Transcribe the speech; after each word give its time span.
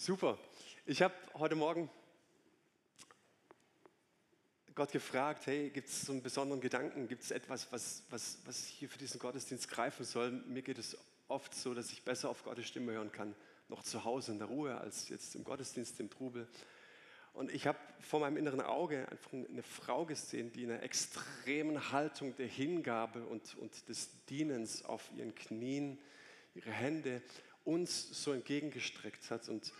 Super. 0.00 0.38
Ich 0.86 1.02
habe 1.02 1.12
heute 1.34 1.56
Morgen 1.56 1.90
Gott 4.76 4.92
gefragt, 4.92 5.48
hey, 5.48 5.70
gibt 5.70 5.88
es 5.88 6.02
so 6.02 6.12
einen 6.12 6.22
besonderen 6.22 6.60
Gedanken? 6.60 7.08
Gibt 7.08 7.24
es 7.24 7.32
etwas, 7.32 7.72
was, 7.72 8.04
was, 8.08 8.38
was 8.44 8.66
hier 8.68 8.88
für 8.88 8.98
diesen 8.98 9.18
Gottesdienst 9.18 9.68
greifen 9.68 10.04
soll? 10.04 10.30
Mir 10.30 10.62
geht 10.62 10.78
es 10.78 10.96
oft 11.26 11.52
so, 11.52 11.74
dass 11.74 11.90
ich 11.90 12.04
besser 12.04 12.28
auf 12.28 12.44
Gottes 12.44 12.68
Stimme 12.68 12.92
hören 12.92 13.10
kann, 13.10 13.34
noch 13.68 13.82
zu 13.82 14.04
Hause 14.04 14.30
in 14.30 14.38
der 14.38 14.46
Ruhe, 14.46 14.78
als 14.78 15.08
jetzt 15.08 15.34
im 15.34 15.42
Gottesdienst, 15.42 15.98
im 15.98 16.10
Trubel. 16.10 16.46
Und 17.32 17.50
ich 17.50 17.66
habe 17.66 17.78
vor 17.98 18.20
meinem 18.20 18.36
inneren 18.36 18.60
Auge 18.60 19.08
einfach 19.10 19.32
eine 19.32 19.64
Frau 19.64 20.06
gesehen, 20.06 20.52
die 20.52 20.62
in 20.62 20.70
einer 20.70 20.84
extremen 20.84 21.90
Haltung 21.90 22.36
der 22.36 22.46
Hingabe 22.46 23.24
und, 23.24 23.56
und 23.56 23.88
des 23.88 24.10
Dienens 24.26 24.84
auf 24.84 25.10
ihren 25.16 25.34
Knien 25.34 25.98
ihre 26.54 26.70
Hände 26.70 27.20
uns 27.68 28.22
so 28.24 28.32
entgegengestreckt 28.32 29.30
hat. 29.30 29.48
Und 29.48 29.72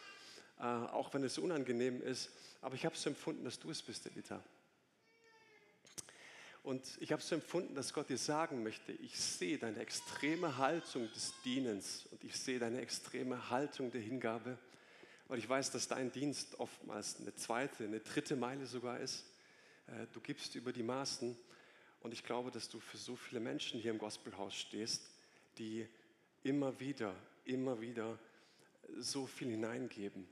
äh, 0.60 0.62
auch 0.62 1.14
wenn 1.14 1.24
es 1.24 1.38
unangenehm 1.38 2.02
ist, 2.02 2.30
aber 2.60 2.74
ich 2.74 2.84
habe 2.84 2.96
so 2.96 3.08
empfunden, 3.08 3.44
dass 3.44 3.58
du 3.58 3.70
es 3.70 3.82
bist, 3.82 4.06
Elita. 4.06 4.44
Und 6.62 6.98
ich 7.00 7.12
habe 7.12 7.22
so 7.22 7.34
empfunden, 7.34 7.74
dass 7.74 7.94
Gott 7.94 8.10
dir 8.10 8.18
sagen 8.18 8.62
möchte, 8.62 8.92
ich 8.92 9.18
sehe 9.18 9.56
deine 9.56 9.78
extreme 9.78 10.58
Haltung 10.58 11.10
des 11.14 11.32
Dienens 11.44 12.04
und 12.10 12.22
ich 12.24 12.36
sehe 12.36 12.58
deine 12.58 12.82
extreme 12.82 13.48
Haltung 13.48 13.90
der 13.90 14.02
Hingabe, 14.02 14.58
weil 15.28 15.38
ich 15.38 15.48
weiß, 15.48 15.70
dass 15.70 15.88
dein 15.88 16.12
Dienst 16.12 16.60
oftmals 16.60 17.20
eine 17.20 17.34
zweite, 17.36 17.84
eine 17.84 18.00
dritte 18.00 18.36
Meile 18.36 18.66
sogar 18.66 19.00
ist. 19.00 19.24
Äh, 19.86 20.06
du 20.12 20.20
gibst 20.20 20.56
über 20.56 20.72
die 20.74 20.82
Maßen 20.82 21.38
und 22.00 22.12
ich 22.12 22.22
glaube, 22.22 22.50
dass 22.50 22.68
du 22.68 22.80
für 22.80 22.98
so 22.98 23.16
viele 23.16 23.40
Menschen 23.40 23.80
hier 23.80 23.92
im 23.92 23.98
Gospelhaus 23.98 24.54
stehst, 24.54 25.08
die 25.56 25.88
immer 26.42 26.78
wieder, 26.80 27.14
immer 27.48 27.80
wieder 27.80 28.18
so 28.98 29.26
viel 29.26 29.48
hineingeben. 29.50 30.28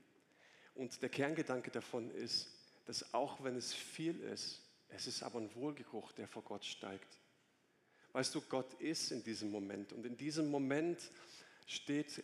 Und 0.74 1.00
der 1.02 1.08
Kerngedanke 1.08 1.70
davon 1.70 2.10
ist, 2.10 2.48
dass 2.84 3.14
auch 3.14 3.42
wenn 3.42 3.56
es 3.56 3.72
viel 3.72 4.20
ist, 4.20 4.62
es 4.88 5.06
ist 5.06 5.22
aber 5.22 5.40
ein 5.40 5.54
Wohlgeruch, 5.54 6.12
der 6.12 6.28
vor 6.28 6.42
Gott 6.42 6.64
steigt. 6.64 7.18
Weißt 8.12 8.34
du, 8.34 8.40
Gott 8.42 8.74
ist 8.74 9.10
in 9.10 9.22
diesem 9.24 9.50
Moment 9.50 9.92
und 9.92 10.06
in 10.06 10.16
diesem 10.16 10.50
Moment 10.50 11.10
steht, 11.66 12.22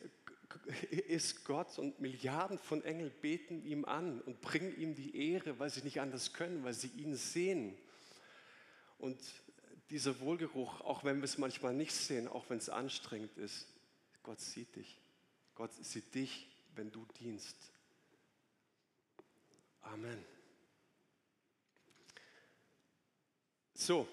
ist 0.90 1.44
Gott 1.44 1.78
und 1.78 2.00
Milliarden 2.00 2.58
von 2.58 2.84
Engeln 2.84 3.10
beten 3.20 3.64
ihm 3.64 3.84
an 3.84 4.20
und 4.20 4.40
bringen 4.40 4.78
ihm 4.78 4.94
die 4.94 5.32
Ehre, 5.32 5.58
weil 5.58 5.70
sie 5.70 5.82
nicht 5.82 6.00
anders 6.00 6.32
können, 6.32 6.62
weil 6.64 6.74
sie 6.74 6.88
ihn 6.88 7.16
sehen. 7.16 7.76
Und 8.98 9.18
dieser 9.90 10.20
Wohlgeruch, 10.20 10.80
auch 10.82 11.04
wenn 11.04 11.18
wir 11.18 11.24
es 11.24 11.38
manchmal 11.38 11.74
nicht 11.74 11.92
sehen, 11.92 12.28
auch 12.28 12.48
wenn 12.48 12.58
es 12.58 12.68
anstrengend 12.68 13.36
ist, 13.36 13.66
Gott 14.22 14.40
sieht 14.40 14.76
dich. 14.76 14.98
Gott 15.54 15.72
sieht 15.74 16.14
dich, 16.14 16.48
wenn 16.74 16.90
du 16.90 17.04
dienst. 17.18 17.56
Amen. 19.82 20.24
So, 23.74 24.06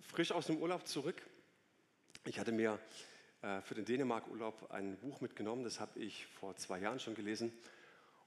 frisch 0.00 0.32
aus 0.32 0.46
dem 0.46 0.58
Urlaub 0.58 0.86
zurück. 0.86 1.20
Ich 2.24 2.38
hatte 2.38 2.52
mir 2.52 2.78
äh, 3.42 3.60
für 3.62 3.74
den 3.74 3.84
Dänemark-Urlaub 3.84 4.70
ein 4.70 4.96
Buch 4.98 5.20
mitgenommen, 5.20 5.64
das 5.64 5.80
habe 5.80 5.98
ich 5.98 6.26
vor 6.26 6.54
zwei 6.56 6.78
Jahren 6.78 7.00
schon 7.00 7.16
gelesen. 7.16 7.52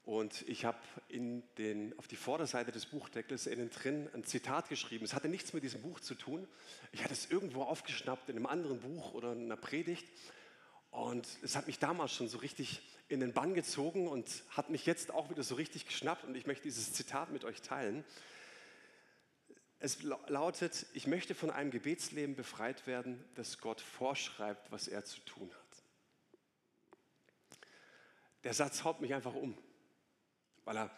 Und 0.04 0.48
ich 0.48 0.66
habe 0.66 0.78
auf 1.98 2.08
die 2.08 2.16
Vorderseite 2.16 2.72
des 2.72 2.86
Buchdeckels 2.86 3.48
innen 3.48 3.72
drin 3.72 4.08
ein 4.14 4.24
Zitat 4.24 4.70
geschrieben. 4.70 5.04
Es 5.04 5.16
hatte 5.16 5.30
nichts 5.30 5.54
mit 5.54 5.64
diesem 5.64 5.82
Buch 5.82 6.00
zu 6.00 6.14
tun. 6.14 6.48
Ich 6.92 7.04
hatte 7.04 7.14
es 7.14 7.32
irgendwo 7.32 7.64
aufgeschnappt 7.64 8.30
in 8.30 8.36
einem 8.36 8.46
anderen 8.46 8.82
Buch 8.82 9.16
oder 9.16 9.34
in 9.34 9.46
einer 9.46 9.58
Predigt. 9.58 10.06
Und 10.96 11.28
es 11.42 11.58
hat 11.58 11.68
mich 11.68 11.78
damals 11.78 12.14
schon 12.14 12.30
so 12.30 12.38
richtig 12.38 12.82
in 13.10 13.20
den 13.20 13.34
Bann 13.34 13.54
gezogen 13.54 14.08
und 14.08 14.46
hat 14.52 14.70
mich 14.70 14.86
jetzt 14.86 15.12
auch 15.12 15.30
wieder 15.30 15.44
so 15.44 15.56
richtig 15.56 15.86
geschnappt. 15.86 16.24
Und 16.24 16.36
ich 16.36 16.48
möchte 16.48 16.64
dieses 16.64 16.94
Zitat 16.94 17.32
mit 17.32 17.44
euch 17.44 17.62
teilen. 17.62 18.06
Es 19.80 20.04
lautet, 20.04 20.86
ich 20.94 21.06
möchte 21.06 21.36
von 21.36 21.50
einem 21.50 21.70
Gebetsleben 21.70 22.38
befreit 22.38 22.88
werden, 22.88 23.22
das 23.36 23.58
Gott 23.58 23.82
vorschreibt, 23.82 24.72
was 24.72 24.88
er 24.88 25.04
zu 25.04 25.20
tun 25.26 25.52
hat. 25.54 27.60
Der 28.46 28.54
Satz 28.54 28.86
haut 28.86 29.02
mich 29.02 29.14
einfach 29.14 29.36
um, 29.36 29.58
weil 30.64 30.78
er 30.78 30.98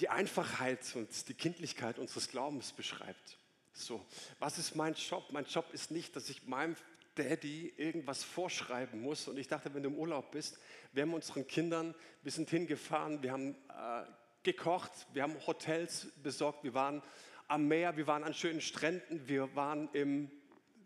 die 0.00 0.08
Einfachheit 0.08 0.80
und 0.96 1.28
die 1.28 1.34
Kindlichkeit 1.34 2.00
unseres 2.00 2.28
Glaubens 2.28 2.72
beschreibt. 2.72 3.38
So, 3.72 4.04
was 4.40 4.58
ist 4.58 4.74
mein 4.74 4.94
Job? 4.94 5.28
Mein 5.30 5.44
Job 5.44 5.72
ist 5.72 5.92
nicht, 5.92 6.16
dass 6.16 6.28
ich 6.30 6.48
meinem 6.48 6.74
Daddy 7.18 7.72
irgendwas 7.76 8.22
vorschreiben 8.22 9.00
muss. 9.00 9.26
Und 9.28 9.38
ich 9.38 9.48
dachte, 9.48 9.74
wenn 9.74 9.82
du 9.82 9.88
im 9.88 9.96
Urlaub 9.96 10.30
bist, 10.30 10.58
wir 10.92 11.02
haben 11.02 11.14
unseren 11.14 11.46
Kindern, 11.46 11.94
wir 12.22 12.32
sind 12.32 12.48
hingefahren, 12.48 13.22
wir 13.22 13.32
haben 13.32 13.56
äh, 13.68 14.04
gekocht, 14.42 14.92
wir 15.12 15.22
haben 15.22 15.34
Hotels 15.46 16.08
besorgt, 16.22 16.64
wir 16.64 16.74
waren 16.74 17.02
am 17.48 17.66
Meer, 17.66 17.96
wir 17.96 18.06
waren 18.06 18.24
an 18.24 18.34
schönen 18.34 18.60
Stränden, 18.60 19.26
wir 19.26 19.54
waren 19.56 19.88
in 19.92 20.30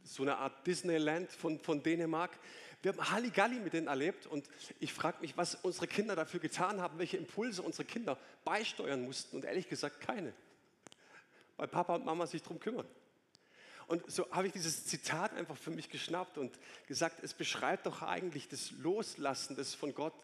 so 0.05 0.23
einer 0.23 0.39
Art 0.39 0.67
Disneyland 0.67 1.31
von, 1.31 1.59
von 1.61 1.83
Dänemark. 1.83 2.39
Wir 2.83 2.93
haben 2.93 3.11
Halligalli 3.11 3.61
mit 3.61 3.75
denen 3.75 3.87
erlebt 3.87 4.27
und 4.27 4.49
ich 4.81 4.93
frage 4.93 5.19
mich, 5.21 5.37
was 5.37 5.55
unsere 5.55 5.87
Kinder 5.87 6.17
dafür 6.17 6.41
getan 6.41 6.81
haben, 6.81 6.99
welche 6.99 7.17
Impulse 7.17 7.63
unsere 7.63 7.85
Kinder 7.85 8.19
beisteuern 8.45 9.05
mussten 9.05 9.37
und 9.37 9.45
ehrlich 9.45 9.69
gesagt 9.69 10.01
keine, 10.01 10.33
weil 11.57 11.69
Papa 11.69 11.95
und 11.95 12.05
Mama 12.05 12.27
sich 12.27 12.43
darum 12.43 12.59
kümmern. 12.59 12.87
Und 13.87 14.11
so 14.11 14.31
habe 14.31 14.47
ich 14.47 14.53
dieses 14.53 14.87
Zitat 14.87 15.35
einfach 15.35 15.57
für 15.57 15.71
mich 15.71 15.91
geschnappt 15.91 16.39
und 16.39 16.59
gesagt, 16.87 17.23
es 17.23 17.35
beschreibt 17.35 17.87
doch 17.87 18.03
eigentlich 18.03 18.49
das 18.49 18.71
Loslassen, 18.73 19.57
das 19.57 19.75
von 19.75 19.95
Gott, 19.95 20.15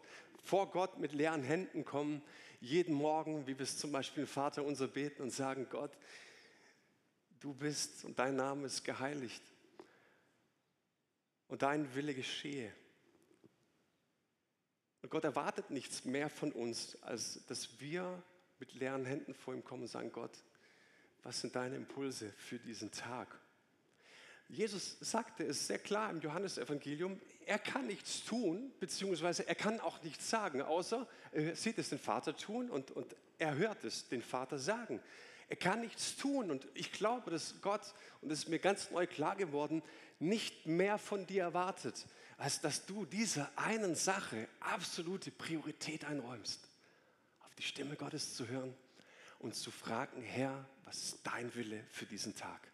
vor 0.43 0.71
Gott 0.71 0.99
mit 0.99 1.13
leeren 1.13 1.43
Händen 1.43 1.85
kommen, 1.85 2.21
jeden 2.61 2.93
Morgen, 2.93 3.47
wie 3.47 3.57
wir 3.57 3.63
es 3.63 3.77
zum 3.77 3.91
Beispiel 3.91 4.25
Vater 4.25 4.63
unser 4.63 4.87
beten 4.87 5.21
und 5.21 5.31
sagen, 5.31 5.67
Gott, 5.69 5.91
du 7.39 7.53
bist 7.53 8.03
und 8.05 8.19
dein 8.19 8.35
Name 8.35 8.65
ist 8.65 8.83
geheiligt 8.83 9.43
und 11.47 11.61
dein 11.61 11.93
Wille 11.95 12.13
geschehe. 12.13 12.73
Und 15.01 15.09
Gott 15.09 15.23
erwartet 15.23 15.69
nichts 15.69 16.03
mehr 16.05 16.29
von 16.29 16.51
uns, 16.51 17.01
als 17.03 17.45
dass 17.47 17.79
wir 17.79 18.21
mit 18.59 18.73
leeren 18.73 19.05
Händen 19.05 19.33
vor 19.33 19.53
ihm 19.53 19.63
kommen 19.63 19.83
und 19.83 19.87
sagen, 19.87 20.11
Gott, 20.11 20.43
was 21.23 21.41
sind 21.41 21.55
deine 21.55 21.75
Impulse 21.75 22.31
für 22.37 22.59
diesen 22.59 22.91
Tag? 22.91 23.27
Jesus 24.49 24.97
sagte 24.99 25.43
es 25.43 25.67
sehr 25.67 25.77
klar 25.77 26.09
im 26.09 26.21
Johannesevangelium, 26.21 27.19
er 27.45 27.59
kann 27.59 27.85
nichts 27.85 28.25
tun, 28.25 28.71
beziehungsweise 28.79 29.47
er 29.47 29.53
kann 29.53 29.79
auch 29.79 30.01
nichts 30.01 30.27
sagen, 30.27 30.63
außer 30.63 31.07
er 31.31 31.55
sieht 31.55 31.77
es 31.77 31.89
den 31.89 31.99
Vater 31.99 32.35
tun 32.35 32.69
und, 32.69 32.89
und 32.91 33.15
er 33.37 33.55
hört 33.55 33.83
es 33.83 34.09
den 34.09 34.23
Vater 34.23 34.57
sagen. 34.57 34.99
Er 35.49 35.55
kann 35.55 35.81
nichts 35.81 36.17
tun 36.17 36.49
und 36.49 36.67
ich 36.73 36.91
glaube, 36.91 37.29
dass 37.29 37.61
Gott, 37.61 37.93
und 38.21 38.29
das 38.29 38.39
ist 38.39 38.49
mir 38.49 38.59
ganz 38.59 38.89
neu 38.89 39.05
klar 39.05 39.35
geworden, 39.35 39.83
nicht 40.19 40.65
mehr 40.65 40.97
von 40.97 41.27
dir 41.27 41.43
erwartet, 41.43 42.05
als 42.37 42.59
dass 42.59 42.85
du 42.85 43.05
dieser 43.05 43.51
einen 43.55 43.95
Sache 43.95 44.47
absolute 44.59 45.29
Priorität 45.29 46.05
einräumst, 46.05 46.67
auf 47.41 47.53
die 47.55 47.63
Stimme 47.63 47.95
Gottes 47.95 48.35
zu 48.35 48.47
hören 48.47 48.75
und 49.37 49.53
zu 49.55 49.69
fragen, 49.69 50.21
Herr, 50.23 50.65
was 50.85 51.03
ist 51.03 51.19
dein 51.23 51.53
Wille 51.53 51.83
für 51.91 52.05
diesen 52.05 52.35
Tag? 52.35 52.68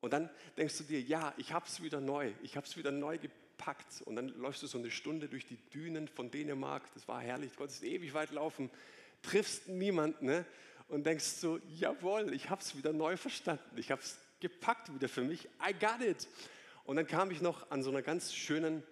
Und 0.00 0.12
dann 0.12 0.30
denkst 0.56 0.78
du 0.78 0.84
dir, 0.84 1.00
ja, 1.00 1.34
ich 1.36 1.52
habe 1.52 1.66
es 1.66 1.82
wieder 1.82 2.00
neu, 2.00 2.32
ich 2.42 2.56
habe 2.56 2.66
es 2.66 2.76
wieder 2.76 2.90
neu 2.90 3.18
gepackt. 3.18 4.02
Und 4.04 4.16
dann 4.16 4.28
läufst 4.28 4.62
du 4.62 4.66
so 4.66 4.78
eine 4.78 4.90
Stunde 4.90 5.28
durch 5.28 5.46
die 5.46 5.56
Dünen 5.70 6.08
von 6.08 6.30
Dänemark, 6.30 6.84
das 6.94 7.08
war 7.08 7.20
herrlich, 7.20 7.52
du 7.52 7.58
konntest 7.58 7.82
ewig 7.82 8.14
weit 8.14 8.30
laufen, 8.30 8.70
triffst 9.22 9.68
niemanden 9.68 10.26
ne? 10.26 10.44
und 10.88 11.04
denkst 11.04 11.24
so, 11.24 11.58
jawohl, 11.68 12.32
ich 12.32 12.50
habe 12.50 12.62
es 12.62 12.76
wieder 12.76 12.92
neu 12.92 13.16
verstanden, 13.16 13.76
ich 13.76 13.90
habe 13.90 14.00
es 14.00 14.18
gepackt 14.40 14.94
wieder 14.94 15.08
für 15.08 15.22
mich, 15.22 15.46
I 15.66 15.74
got 15.78 16.00
it. 16.00 16.28
Und 16.84 16.96
dann 16.96 17.06
kam 17.06 17.30
ich 17.30 17.40
noch 17.40 17.70
an 17.70 17.82
so 17.82 17.90
einer 17.90 18.02
ganz 18.02 18.32
schönen 18.32 18.82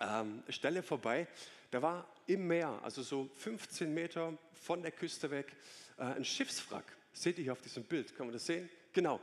ähm, 0.00 0.42
Stelle 0.48 0.82
vorbei, 0.82 1.26
da 1.70 1.82
war 1.82 2.08
im 2.26 2.46
Meer, 2.46 2.80
also 2.82 3.02
so 3.02 3.28
15 3.34 3.92
Meter 3.92 4.38
von 4.52 4.80
der 4.80 4.92
Küste 4.92 5.30
weg, 5.30 5.56
äh, 5.98 6.04
ein 6.04 6.24
Schiffswrack. 6.24 6.84
Seht 7.12 7.38
ihr 7.38 7.44
hier 7.44 7.52
auf 7.52 7.62
diesem 7.62 7.84
Bild, 7.84 8.14
kann 8.16 8.26
man 8.26 8.32
das 8.32 8.46
sehen? 8.46 8.68
Genau, 8.92 9.20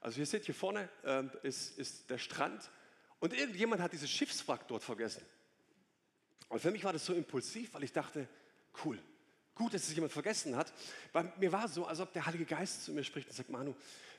also 0.00 0.20
ihr 0.20 0.26
seht 0.26 0.46
hier 0.46 0.54
vorne 0.54 0.88
ähm, 1.04 1.30
ist, 1.42 1.78
ist 1.78 2.08
der 2.08 2.18
Strand 2.18 2.70
und 3.18 3.34
irgendjemand 3.34 3.82
hat 3.82 3.92
dieses 3.92 4.10
Schiffswrack 4.10 4.66
dort 4.66 4.82
vergessen. 4.82 5.22
Und 6.48 6.60
für 6.60 6.70
mich 6.70 6.84
war 6.84 6.92
das 6.92 7.04
so 7.04 7.14
impulsiv, 7.14 7.74
weil 7.74 7.84
ich 7.84 7.92
dachte, 7.92 8.26
cool, 8.84 8.98
gut, 9.54 9.74
dass 9.74 9.86
es 9.86 9.94
jemand 9.94 10.12
vergessen 10.12 10.56
hat. 10.56 10.72
Bei 11.12 11.22
mir 11.38 11.52
war 11.52 11.66
es 11.66 11.74
so, 11.74 11.86
als 11.86 12.00
ob 12.00 12.12
der 12.12 12.26
Heilige 12.26 12.46
Geist 12.46 12.84
zu 12.84 12.92
mir 12.92 13.04
spricht 13.04 13.28
und 13.28 13.34
sagt, 13.34 13.50
Manu, 13.50 13.74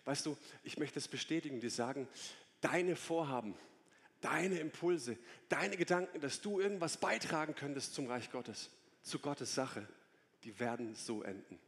weißt 0.06 0.26
du, 0.26 0.38
ich 0.64 0.78
möchte 0.78 1.00
es 1.00 1.08
bestätigen, 1.08 1.60
dir 1.60 1.72
sagen, 1.72 2.08
deine 2.62 2.96
Vorhaben, 2.96 3.56
deine 4.22 4.60
Impulse, 4.60 5.18
deine 5.50 5.78
Gedanken, 5.78 6.22
dass 6.22 6.42
du 6.42 6.60
irgendwas 6.60 6.98
beitragen 6.98 7.56
könntest 7.56 7.96
zum 7.96 8.08
Reich 8.08 8.32
Gottes, 8.32 8.70
zu 9.02 9.20
Gottes 9.20 9.56
Sache, 9.56 9.88
die 10.44 10.60
werden 10.60 10.96
so 10.96 11.24
enden. 11.24 11.60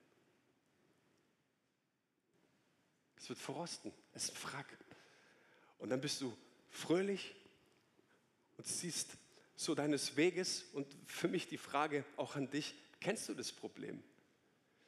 Es 3.24 3.30
wird 3.30 3.40
verrosten. 3.40 3.94
Es 4.14 4.26
ist 4.26 4.36
ein 4.36 4.52
Wrack. 4.52 4.66
Und 5.80 5.90
dann 5.92 6.02
bist 6.02 6.20
du 6.20 6.36
fröhlich 6.70 7.34
und 8.58 8.68
siehst 8.68 9.12
so 9.56 9.76
deines 9.76 10.18
Weges 10.18 10.66
und 10.74 10.86
für 11.08 11.30
mich 11.30 11.48
die 11.48 11.58
Frage 11.58 12.04
auch 12.18 12.36
an 12.36 12.50
dich, 12.50 12.76
kennst 13.00 13.30
du 13.30 13.34
das 13.34 13.54
Problem? 13.54 14.04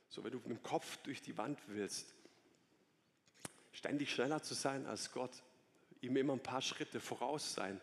So, 0.10 0.22
wenn 0.26 0.34
du 0.34 0.40
mit 0.40 0.50
dem 0.50 0.62
Kopf 0.64 0.98
durch 0.98 1.22
die 1.22 1.38
Wand 1.38 1.62
willst, 1.68 2.14
ständig 3.72 4.12
schneller 4.12 4.44
zu 4.44 4.54
sein 4.54 4.86
als 4.86 5.14
Gott, 5.14 5.42
ihm 6.02 6.18
immer 6.18 6.34
ein 6.34 6.44
paar 6.44 6.62
Schritte 6.62 7.00
voraus 7.00 7.54
sein. 7.54 7.80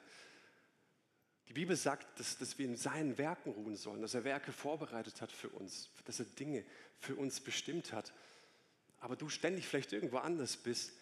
Die 1.49 1.55
Bibel 1.55 1.77
sagt, 1.77 2.21
dass, 2.21 2.37
dass 2.37 2.59
wir 2.59 2.67
in 2.67 2.77
seinen 2.77 3.17
Werken 3.17 3.53
ruhen 3.53 3.77
sollen, 3.77 4.03
dass 4.03 4.13
er 4.13 4.25
Werke 4.25 4.53
vorbereitet 4.53 5.23
hat 5.23 5.33
für 5.33 5.49
uns, 5.49 5.89
dass 6.05 6.19
er 6.19 6.27
Dinge 6.27 6.63
für 6.99 7.17
uns 7.17 7.41
bestimmt 7.41 7.95
hat. 7.95 8.13
Aber 9.03 9.17
du 9.17 9.29
ständig 9.29 9.67
vielleicht 9.67 9.93
irgendwo 9.93 10.19
anders 10.19 10.57
bist. 10.57 10.93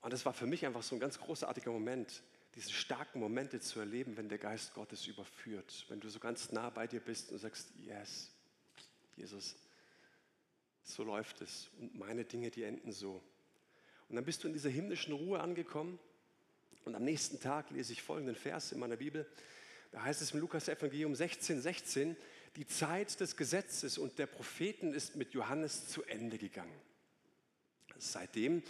Und 0.00 0.10
das 0.10 0.24
war 0.24 0.32
für 0.32 0.46
mich 0.46 0.64
einfach 0.64 0.82
so 0.82 0.96
ein 0.96 1.00
ganz 1.00 1.20
großartiger 1.20 1.70
Moment, 1.70 2.22
diese 2.54 2.72
starken 2.72 3.20
Momente 3.20 3.60
zu 3.60 3.78
erleben, 3.78 4.16
wenn 4.16 4.30
der 4.30 4.38
Geist 4.38 4.72
Gottes 4.72 5.06
überführt. 5.06 5.84
Wenn 5.88 6.00
du 6.00 6.08
so 6.08 6.18
ganz 6.18 6.50
nah 6.50 6.70
bei 6.70 6.86
dir 6.86 7.00
bist 7.00 7.30
und 7.30 7.38
sagst, 7.38 7.68
yes, 7.84 8.30
Jesus, 9.16 9.54
so 10.82 11.04
läuft 11.04 11.42
es. 11.42 11.68
Und 11.78 11.94
meine 11.94 12.24
Dinge, 12.24 12.50
die 12.50 12.62
enden 12.62 12.90
so. 12.90 13.22
Und 14.08 14.16
dann 14.16 14.24
bist 14.24 14.42
du 14.42 14.48
in 14.48 14.54
dieser 14.54 14.70
himmlischen 14.70 15.12
Ruhe 15.12 15.40
angekommen. 15.40 15.98
Und 16.86 16.94
am 16.94 17.04
nächsten 17.04 17.38
Tag 17.38 17.70
lese 17.70 17.92
ich 17.92 18.00
folgenden 18.00 18.34
Vers 18.34 18.72
in 18.72 18.78
meiner 18.78 18.96
Bibel. 18.96 19.26
Da 19.92 20.04
heißt 20.04 20.22
es 20.22 20.30
im 20.30 20.40
Lukas 20.40 20.68
Evangelium 20.68 21.14
16, 21.14 21.60
16, 21.60 22.16
die 22.58 22.66
Zeit 22.66 23.20
des 23.20 23.36
Gesetzes 23.36 23.98
und 23.98 24.18
der 24.18 24.26
Propheten 24.26 24.92
ist 24.92 25.14
mit 25.14 25.32
Johannes 25.32 25.86
zu 25.86 26.02
Ende 26.02 26.38
gegangen. 26.38 26.74
Seitdem 27.98 28.64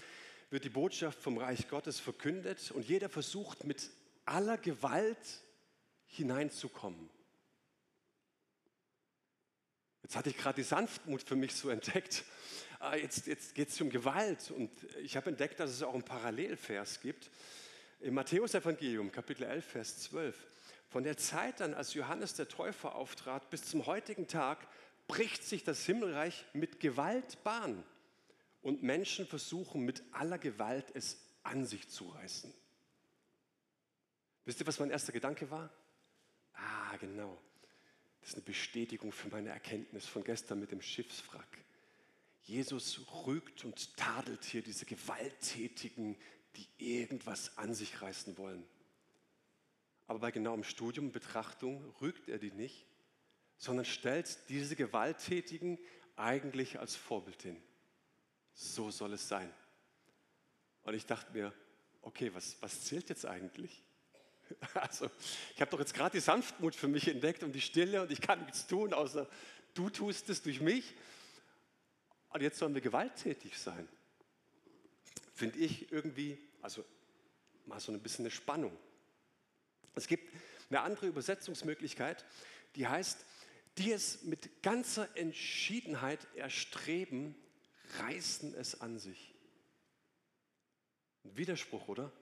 wird 0.51 0.65
die 0.65 0.69
Botschaft 0.69 1.19
vom 1.19 1.39
Reich 1.39 1.71
Gottes 1.71 1.99
verkündet 1.99 2.71
und 2.71 2.87
jeder 2.87 3.09
versucht 3.09 3.65
mit 3.65 3.89
aller 4.27 4.59
Gewalt 4.59 5.41
hineinzukommen. 6.05 7.09
Jetzt 10.03 10.17
hatte 10.17 10.29
ich 10.29 10.37
gerade 10.37 10.57
die 10.57 10.69
Sanftmut 10.69 11.23
für 11.23 11.37
mich 11.37 11.55
so 11.55 11.71
entdeckt. 11.71 12.25
Ah, 12.81 12.95
jetzt, 12.95 13.27
jetzt 13.27 13.55
geht 13.55 13.71
es 13.71 13.81
um 13.81 13.89
Gewalt 13.89 14.51
und 14.51 14.71
ich 15.03 15.17
habe 15.17 15.31
entdeckt, 15.31 15.61
dass 15.61 15.71
es 15.71 15.83
auch 15.83 15.95
einen 15.95 16.03
Parallelvers 16.03 17.01
gibt. 17.01 17.31
Im 18.01 18.13
Matthäusevangelium, 18.13 19.11
Kapitel 19.11 19.45
11, 19.45 19.65
Vers 19.65 19.99
12. 20.01 20.37
Von 20.89 21.05
der 21.05 21.17
Zeit 21.17 21.61
an, 21.61 21.75
als 21.75 21.95
Johannes 21.95 22.35
der 22.35 22.49
Täufer 22.49 22.95
auftrat, 22.95 23.51
bis 23.51 23.65
zum 23.65 23.87
heutigen 23.87 24.27
Tag, 24.27 24.67
bricht 25.07 25.45
sich 25.45 25.65
das 25.65 25.85
Himmelreich 25.85 26.45
mit 26.55 26.81
Gewalt 26.81 27.43
Bahn 27.45 27.85
und 28.63 28.83
Menschen 28.83 29.27
versuchen 29.27 29.83
mit 29.83 30.03
aller 30.13 30.39
Gewalt 30.39 30.91
es 30.95 31.19
an 31.43 31.67
sich 31.67 31.89
zu 31.89 32.09
reißen. 32.09 32.53
Wisst 34.45 34.61
ihr, 34.61 34.67
was 34.67 34.79
mein 34.79 34.91
erster 34.91 35.13
Gedanke 35.13 35.51
war? 35.51 35.71
Ah, 36.55 36.97
genau. 36.97 37.39
Das 38.21 38.31
ist 38.31 38.37
eine 38.37 38.45
Bestätigung 38.45 39.13
für 39.13 39.29
meine 39.29 39.51
Erkenntnis 39.51 40.07
von 40.07 40.25
gestern 40.25 40.61
mit 40.61 40.73
dem 40.73 40.83
Schiffswrack. 40.83 41.59
Jesus 42.43 43.01
rügt 43.27 43.65
und 43.65 43.97
tadelt 43.97 44.45
hier 44.45 44.63
diese 44.63 44.87
Gewalttätigen, 44.87 46.17
die 46.57 46.67
irgendwas 46.79 47.57
an 47.59 47.75
sich 47.75 48.01
reißen 48.01 48.39
wollen. 48.39 48.67
Aber 50.09 50.19
bei 50.19 50.31
genauem 50.31 50.65
Studium, 50.65 51.07
und 51.07 51.13
Betrachtung 51.13 51.95
rügt 52.01 52.29
er 52.29 52.39
die 52.39 52.51
nicht, 52.51 52.87
sondern 53.59 53.85
stellt 53.85 54.49
diese 54.49 54.75
Gewalttätigen 54.75 55.79
eigentlich 56.17 56.81
als 56.81 56.97
Vorbild 56.97 57.43
hin. 57.43 57.63
So 58.55 58.91
soll 58.91 59.13
es 59.13 59.29
sein. 59.29 59.53
Und 60.83 60.95
ich 60.95 61.07
dachte 61.07 61.33
mir, 61.33 61.53
okay, 62.01 62.35
was, 62.35 62.57
was 62.61 62.85
zählt 62.85 63.09
jetzt 63.11 63.27
eigentlich? 63.27 63.85
Also, 64.73 65.11
ich 65.55 65.61
habe 65.61 65.71
doch 65.71 65.79
jetzt 65.79 65.93
gerade 65.93 66.17
die 66.17 66.23
Sanftmut 66.23 66.75
für 66.75 66.89
mich 66.89 67.07
entdeckt 67.07 67.43
und 67.43 67.53
die 67.53 67.61
Stille 67.61 68.01
und 68.01 68.11
ich 68.11 68.23
kann 68.23 68.41
nichts 68.47 68.67
tun, 68.67 68.95
außer 68.95 69.29
du 69.75 69.91
tust 69.91 70.31
es 70.31 70.41
durch 70.43 70.63
mich. 70.63 70.95
Und 72.31 72.41
jetzt 72.41 72.59
sollen 72.59 72.73
wir 72.73 72.81
gewalttätig 72.81 73.59
sein. 73.59 73.87
Finde 75.35 75.59
ich 75.59 75.93
irgendwie, 75.93 76.39
also 76.63 76.83
mal 77.67 77.79
so 77.79 77.93
ein 77.93 78.01
bisschen 78.01 78.25
eine 78.25 78.31
Spannung. 78.31 78.75
Es 79.95 80.07
gibt 80.07 80.35
eine 80.71 80.81
andere 80.81 81.07
Übersetzungsmöglichkeit, 81.07 82.25
die 82.77 82.87
heißt, 82.87 83.25
die 83.79 83.93
es 83.93 84.23
mit 84.23 84.63
ganzer 84.63 85.09
Entschiedenheit 85.17 86.27
erstreben, 86.35 87.35
reißen 87.99 88.55
es 88.55 88.81
an 88.81 88.99
sich. 88.99 89.35
Ein 91.25 91.37
Widerspruch, 91.37 91.89
oder? 91.89 92.13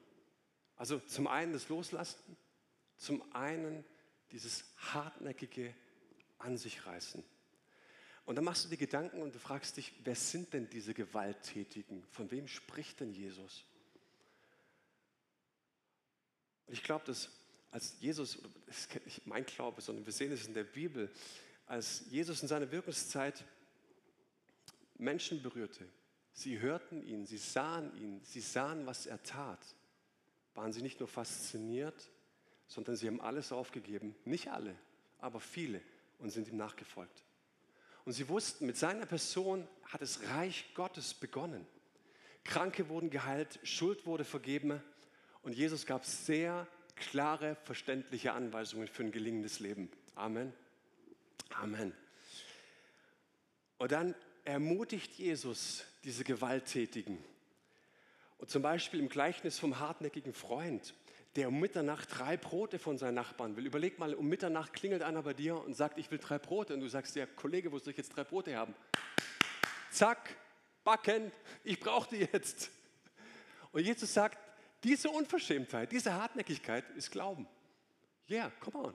Also 0.76 1.00
zum 1.00 1.26
einen 1.26 1.52
das 1.52 1.68
Loslassen, 1.68 2.36
zum 2.96 3.34
einen 3.34 3.84
dieses 4.32 4.64
hartnäckige 4.76 5.74
an 6.38 6.58
sich 6.58 6.84
reißen. 6.86 7.24
Und 8.26 8.34
dann 8.34 8.44
machst 8.44 8.64
du 8.64 8.68
dir 8.68 8.76
Gedanken 8.76 9.22
und 9.22 9.34
du 9.34 9.38
fragst 9.38 9.76
dich, 9.76 9.92
wer 10.04 10.16
sind 10.16 10.52
denn 10.52 10.68
diese 10.68 10.94
Gewalttätigen? 10.94 12.04
Von 12.10 12.30
wem 12.30 12.48
spricht 12.48 13.00
denn 13.00 13.12
Jesus? 13.12 13.64
Und 16.66 16.74
ich 16.74 16.82
glaube, 16.82 17.04
dass 17.04 17.30
als 17.76 17.94
Jesus, 18.00 18.38
das 18.64 18.86
ist 18.86 19.04
nicht 19.04 19.26
mein 19.26 19.44
Glaube, 19.44 19.82
sondern 19.82 20.06
wir 20.06 20.12
sehen 20.14 20.32
es 20.32 20.46
in 20.46 20.54
der 20.54 20.64
Bibel, 20.64 21.12
als 21.66 22.04
Jesus 22.08 22.40
in 22.40 22.48
seiner 22.48 22.72
Wirkungszeit 22.72 23.44
Menschen 24.96 25.42
berührte, 25.42 25.86
sie 26.32 26.58
hörten 26.58 27.02
ihn, 27.02 27.26
sie 27.26 27.36
sahen 27.36 27.94
ihn, 27.98 28.22
sie 28.24 28.40
sahen, 28.40 28.86
was 28.86 29.04
er 29.04 29.22
tat, 29.22 29.58
waren 30.54 30.72
sie 30.72 30.80
nicht 30.80 31.00
nur 31.00 31.08
fasziniert, 31.08 32.08
sondern 32.66 32.96
sie 32.96 33.08
haben 33.08 33.20
alles 33.20 33.52
aufgegeben. 33.52 34.16
Nicht 34.24 34.48
alle, 34.48 34.74
aber 35.18 35.38
viele 35.38 35.82
und 36.18 36.30
sind 36.30 36.48
ihm 36.48 36.56
nachgefolgt. 36.56 37.24
Und 38.06 38.14
sie 38.14 38.26
wussten, 38.30 38.64
mit 38.64 38.78
seiner 38.78 39.04
Person 39.04 39.68
hat 39.84 40.00
das 40.00 40.22
Reich 40.30 40.72
Gottes 40.72 41.12
begonnen. 41.12 41.66
Kranke 42.42 42.88
wurden 42.88 43.10
geheilt, 43.10 43.60
Schuld 43.64 44.06
wurde 44.06 44.24
vergeben 44.24 44.82
und 45.42 45.52
Jesus 45.52 45.84
gab 45.84 46.06
sehr 46.06 46.66
klare, 46.96 47.56
verständliche 47.64 48.32
Anweisungen 48.32 48.88
für 48.88 49.04
ein 49.04 49.12
gelingendes 49.12 49.60
Leben. 49.60 49.90
Amen. 50.14 50.52
Amen. 51.50 51.92
Und 53.78 53.92
dann 53.92 54.14
ermutigt 54.44 55.14
Jesus 55.14 55.84
diese 56.04 56.24
Gewalttätigen. 56.24 57.18
Und 58.38 58.50
zum 58.50 58.62
Beispiel 58.62 59.00
im 59.00 59.08
Gleichnis 59.08 59.58
vom 59.58 59.78
hartnäckigen 59.78 60.32
Freund, 60.32 60.94
der 61.36 61.48
um 61.48 61.60
Mitternacht 61.60 62.08
drei 62.18 62.36
Brote 62.36 62.78
von 62.78 62.96
seinen 62.96 63.14
Nachbarn 63.14 63.56
will. 63.56 63.66
Überleg 63.66 63.98
mal, 63.98 64.14
um 64.14 64.28
Mitternacht 64.28 64.72
klingelt 64.72 65.02
einer 65.02 65.22
bei 65.22 65.34
dir 65.34 65.62
und 65.62 65.74
sagt, 65.74 65.98
ich 65.98 66.10
will 66.10 66.18
drei 66.18 66.38
Brote. 66.38 66.74
Und 66.74 66.80
du 66.80 66.88
sagst, 66.88 67.14
ja, 67.16 67.26
Kollege, 67.26 67.70
wo 67.72 67.78
soll 67.78 67.90
ich 67.90 67.98
jetzt 67.98 68.16
drei 68.16 68.24
Brote 68.24 68.56
haben? 68.56 68.74
Zack, 69.90 70.36
backen, 70.84 71.32
ich 71.64 71.78
brauche 71.78 72.08
die 72.14 72.26
jetzt. 72.32 72.70
Und 73.72 73.82
Jesus 73.82 74.12
sagt, 74.14 74.38
diese 74.84 75.10
Unverschämtheit, 75.10 75.92
diese 75.92 76.14
Hartnäckigkeit 76.14 76.88
ist 76.90 77.10
Glauben. 77.10 77.46
Yeah, 78.28 78.50
come 78.60 78.78
on. 78.78 78.94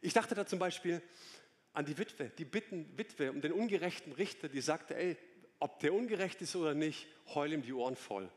Ich 0.00 0.12
dachte 0.12 0.34
da 0.34 0.46
zum 0.46 0.58
Beispiel, 0.58 1.02
an 1.72 1.86
die 1.86 1.96
Witwe, 1.96 2.30
die 2.36 2.44
bitten 2.44 2.86
Witwe 2.98 3.30
um 3.30 3.40
den 3.40 3.52
ungerechten 3.52 4.12
Richter, 4.12 4.48
die 4.48 4.60
sagte, 4.60 4.94
ey, 4.94 5.16
ob 5.58 5.78
der 5.80 5.94
ungerecht 5.94 6.42
ist 6.42 6.56
oder 6.56 6.74
nicht, 6.74 7.06
heul 7.34 7.52
ihm 7.52 7.62
die 7.62 7.72
Ohren 7.72 7.96
voll. 7.96 8.30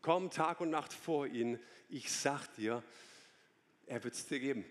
Komm 0.00 0.30
Tag 0.30 0.60
und 0.60 0.70
Nacht 0.70 0.92
vor 0.92 1.26
ihn, 1.26 1.60
ich 1.88 2.10
sag 2.10 2.48
dir, 2.54 2.82
er 3.86 4.02
wird 4.02 4.14
es 4.14 4.26
dir 4.26 4.40
geben. 4.40 4.64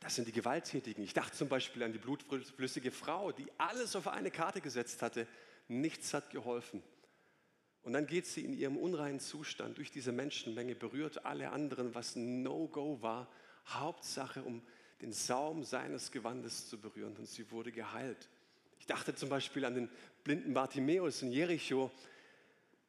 Das 0.00 0.14
sind 0.14 0.28
die 0.28 0.32
Gewalttätigen. 0.32 1.02
Ich 1.02 1.14
dachte 1.14 1.36
zum 1.36 1.48
Beispiel 1.48 1.82
an 1.82 1.92
die 1.92 1.98
blutflüssige 1.98 2.90
Frau, 2.90 3.32
die 3.32 3.46
alles 3.56 3.96
auf 3.96 4.08
eine 4.08 4.30
Karte 4.30 4.60
gesetzt 4.60 5.02
hatte. 5.02 5.26
Nichts 5.68 6.12
hat 6.12 6.30
geholfen. 6.30 6.82
Und 7.86 7.92
dann 7.92 8.08
geht 8.08 8.26
sie 8.26 8.44
in 8.44 8.52
ihrem 8.52 8.76
unreinen 8.76 9.20
Zustand 9.20 9.78
durch 9.78 9.92
diese 9.92 10.10
Menschenmenge, 10.10 10.74
berührt 10.74 11.24
alle 11.24 11.52
anderen, 11.52 11.94
was 11.94 12.16
No-Go 12.16 13.00
war. 13.00 13.30
Hauptsache, 13.68 14.42
um 14.42 14.60
den 15.02 15.12
Saum 15.12 15.62
seines 15.62 16.10
Gewandes 16.10 16.68
zu 16.68 16.80
berühren 16.80 17.16
und 17.16 17.28
sie 17.28 17.48
wurde 17.52 17.70
geheilt. 17.70 18.28
Ich 18.80 18.86
dachte 18.86 19.14
zum 19.14 19.28
Beispiel 19.28 19.64
an 19.64 19.76
den 19.76 19.88
blinden 20.24 20.52
Bartimäus 20.52 21.22
in 21.22 21.30
Jericho. 21.30 21.92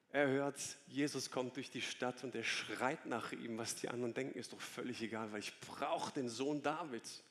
Er 0.09 0.29
hört, 0.29 0.59
Jesus 0.87 1.29
kommt 1.29 1.57
durch 1.57 1.69
die 1.69 1.83
Stadt 1.83 2.23
und 2.23 2.33
er 2.33 2.43
schreit 2.43 3.05
nach 3.05 3.31
ihm. 3.33 3.59
Was 3.59 3.75
die 3.75 3.89
anderen 3.89 4.15
denken, 4.15 4.39
ist 4.39 4.51
doch 4.51 4.61
völlig 4.61 4.99
egal, 5.03 5.31
weil 5.31 5.41
ich 5.41 5.53
brauche 5.59 6.11
den 6.11 6.27
Sohn 6.27 6.63
Davids. 6.63 7.21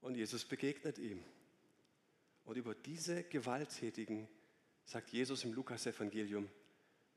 Und 0.00 0.16
Jesus 0.16 0.44
begegnet 0.44 0.98
ihm. 0.98 1.22
Und 2.44 2.56
über 2.56 2.74
diese 2.74 3.22
Gewalttätigen 3.22 4.26
sagt 4.84 5.10
Jesus 5.10 5.44
im 5.44 5.52
Lukas-Evangelium, 5.52 6.48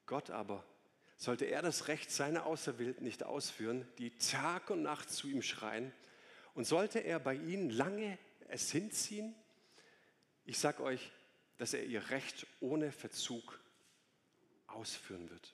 Gott 0.06 0.30
aber, 0.30 0.64
sollte 1.18 1.46
er 1.46 1.62
das 1.62 1.88
Recht 1.88 2.12
seiner 2.12 2.46
Auserwählten 2.46 3.04
nicht 3.04 3.24
ausführen, 3.24 3.88
die 3.98 4.18
Tag 4.18 4.70
und 4.70 4.84
Nacht 4.84 5.10
zu 5.10 5.28
ihm 5.28 5.42
schreien, 5.42 5.92
und 6.54 6.66
sollte 6.66 7.00
er 7.00 7.20
bei 7.20 7.36
ihnen 7.36 7.70
lange 7.70 8.18
es 8.48 8.72
hinziehen, 8.72 9.36
ich 10.46 10.58
sage 10.58 10.82
euch, 10.82 11.12
dass 11.58 11.74
er 11.74 11.86
ihr 11.86 12.10
Recht 12.10 12.48
ohne 12.62 12.92
Verzug 12.92 13.60
ausführen 14.68 15.30
wird. 15.30 15.54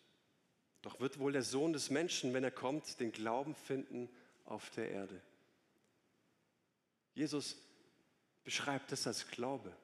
Doch 0.81 0.99
wird 0.99 1.17
wohl 1.17 1.31
der 1.31 1.43
Sohn 1.43 1.73
des 1.73 1.89
Menschen, 1.89 2.33
wenn 2.33 2.43
er 2.43 2.51
kommt, 2.51 2.99
den 2.99 3.11
Glauben 3.11 3.55
finden 3.55 4.09
auf 4.45 4.69
der 4.71 4.91
Erde. 4.91 5.21
Jesus 7.15 7.57
beschreibt 8.43 8.91
das 8.91 9.07
als 9.07 9.27
Glaube. 9.27 9.75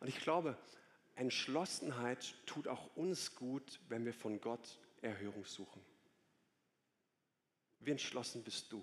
Und 0.00 0.08
ich 0.08 0.20
glaube, 0.20 0.58
Entschlossenheit 1.14 2.34
tut 2.46 2.68
auch 2.68 2.96
uns 2.96 3.34
gut, 3.34 3.80
wenn 3.88 4.04
wir 4.04 4.14
von 4.14 4.40
Gott 4.40 4.78
Erhörung 5.02 5.44
suchen. 5.44 5.82
Wie 7.80 7.90
entschlossen 7.90 8.42
bist 8.44 8.70
du? 8.72 8.82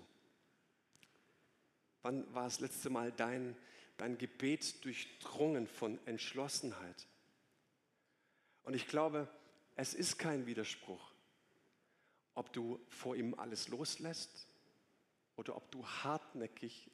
Wann 2.02 2.32
war 2.34 2.44
das 2.44 2.60
letzte 2.60 2.90
Mal 2.90 3.12
dein, 3.12 3.56
dein 3.96 4.16
Gebet 4.16 4.84
durchdrungen 4.84 5.66
von 5.66 5.98
Entschlossenheit? 6.06 7.06
Und 8.62 8.74
ich 8.74 8.86
glaube, 8.86 9.28
es 9.76 9.94
ist 9.94 10.18
kein 10.18 10.46
Widerspruch, 10.46 11.12
ob 12.34 12.52
du 12.52 12.78
vor 12.88 13.16
ihm 13.16 13.34
alles 13.34 13.68
loslässt 13.68 14.46
oder 15.36 15.56
ob 15.56 15.70
du 15.70 15.86
hartnäckig 15.86 16.90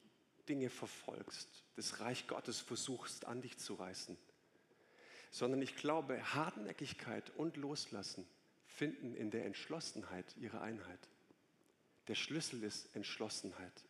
Dinge 0.49 0.71
verfolgst, 0.71 1.65
das 1.75 2.01
Reich 2.01 2.29
Gottes 2.29 2.61
versuchst 2.61 3.25
an 3.25 3.43
dich 3.43 3.59
zu 3.59 3.75
reißen. 3.75 4.17
Sondern 5.37 5.61
ich 5.61 5.77
glaube, 5.77 6.33
Hartnäckigkeit 6.33 7.31
und 7.37 7.59
Loslassen 7.59 8.27
finden 8.67 9.15
in 9.15 9.31
der 9.31 9.45
Entschlossenheit 9.45 10.25
ihre 10.39 10.63
Einheit. 10.63 10.99
Der 12.09 12.15
Schlüssel 12.15 12.65
ist 12.65 12.97
Entschlossenheit. 12.97 13.85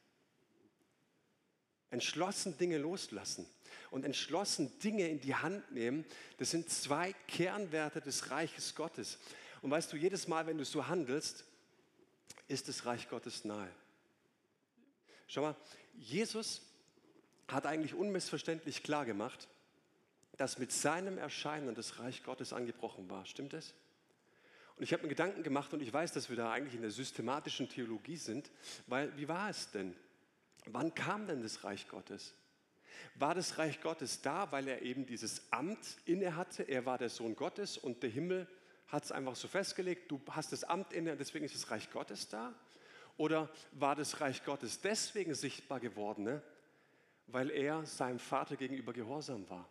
Entschlossen 1.91 2.59
Dinge 2.59 2.79
loslassen 2.79 3.47
und 3.93 4.05
entschlossen 4.05 4.77
Dinge 4.81 5.07
in 5.07 5.21
die 5.21 5.37
Hand 5.37 5.71
nehmen, 5.71 6.05
das 6.39 6.51
sind 6.51 6.69
zwei 6.69 7.13
Kernwerte 7.29 8.01
des 8.01 8.33
Reiches 8.33 8.75
Gottes. 8.75 9.17
Und 9.63 9.71
weißt 9.71 9.93
du, 9.93 9.97
jedes 9.97 10.27
Mal, 10.27 10.49
wenn 10.49 10.59
du 10.59 10.65
so 10.65 10.89
handelst, 10.89 11.45
ist 12.49 12.67
das 12.67 12.87
Reich 12.87 13.09
Gottes 13.09 13.45
nahe. 13.45 13.71
Schau 15.29 15.43
mal, 15.43 15.57
Jesus 15.95 16.63
hat 17.47 17.67
eigentlich 17.67 17.95
unmissverständlich 17.95 18.83
klar 18.83 19.05
gemacht, 19.05 19.47
dass 20.37 20.59
mit 20.59 20.73
seinem 20.73 21.19
Erscheinen 21.19 21.75
das 21.75 21.99
Reich 21.99 22.23
Gottes 22.23 22.53
angebrochen 22.53 23.09
war. 23.09 23.25
Stimmt 23.27 23.55
es? 23.55 23.75
Und 24.77 24.83
ich 24.83 24.93
habe 24.93 25.05
mir 25.05 25.09
Gedanken 25.09 25.43
gemacht 25.43 25.73
und 25.73 25.81
ich 25.81 25.93
weiß, 25.93 26.13
dass 26.13 26.29
wir 26.29 26.37
da 26.37 26.53
eigentlich 26.53 26.75
in 26.75 26.83
der 26.83 26.91
systematischen 26.91 27.69
Theologie 27.69 28.17
sind, 28.17 28.51
weil 28.87 29.17
wie 29.17 29.29
war 29.29 29.49
es 29.49 29.71
denn? 29.71 29.95
Wann 30.67 30.95
kam 30.95 31.27
denn 31.27 31.43
das 31.43 31.65
Reich 31.65 31.89
Gottes? 31.89 32.35
War 33.15 33.35
das 33.35 33.57
Reich 33.57 33.81
Gottes 33.81 34.21
da, 34.21 34.53
weil 34.53 34.69
er 34.69 34.83
eben 34.83 35.07
dieses 35.07 35.51
Amt 35.51 35.97
inne 36.05 36.37
hatte? 36.37 36.65
Er 36.65 36.85
war 36.85 36.99
der 36.99 37.09
Sohn 37.09 37.37
Gottes 37.37 37.79
und 37.79 38.03
der 38.03 38.11
Himmel 38.11 38.47
hat 38.89 39.05
es 39.05 39.13
einfach 39.13 39.35
so 39.35 39.49
festgelegt, 39.49 40.11
du 40.11 40.21
hast 40.31 40.53
das 40.53 40.65
Amt 40.65 40.93
inne 40.93 41.13
und 41.13 41.19
deswegen 41.19 41.45
ist 41.45 41.55
das 41.55 41.71
Reich 41.71 41.91
Gottes 41.91 42.29
da? 42.29 42.55
Oder 43.17 43.49
war 43.73 43.97
das 43.97 44.21
Reich 44.21 44.45
Gottes 44.45 44.81
deswegen 44.81 45.35
sichtbar 45.35 45.81
geworden, 45.81 46.25
ne? 46.25 46.43
weil 47.29 47.51
er 47.51 47.85
seinem 47.87 48.19
Vater 48.19 48.57
gegenüber 48.57 48.93
gehorsam 48.93 49.49
war? 49.49 49.69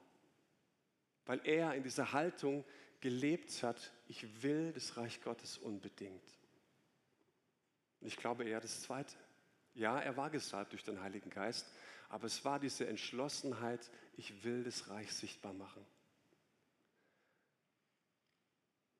Weil 1.25 1.41
er 1.45 1.73
in 1.73 1.83
dieser 1.83 2.13
Haltung 2.13 2.63
gelebt 3.01 3.63
hat, 3.63 3.91
ich 4.07 4.43
will 4.43 4.71
das 4.73 4.97
Reich 4.97 5.21
Gottes 5.21 5.57
unbedingt. 5.57 6.23
Und 8.01 8.07
ich 8.07 8.17
glaube 8.17 8.45
eher 8.45 8.61
das 8.61 8.81
Zweite. 8.81 9.15
Ja, 9.73 9.99
er 9.99 10.15
war 10.15 10.29
gesalbt 10.29 10.71
durch 10.71 10.83
den 10.83 11.01
Heiligen 11.01 11.29
Geist, 11.29 11.67
aber 12.09 12.27
es 12.27 12.45
war 12.45 12.59
diese 12.59 12.87
Entschlossenheit, 12.87 13.91
ich 14.15 14.43
will 14.43 14.63
das 14.63 14.89
Reich 14.89 15.11
sichtbar 15.11 15.53
machen. 15.53 15.85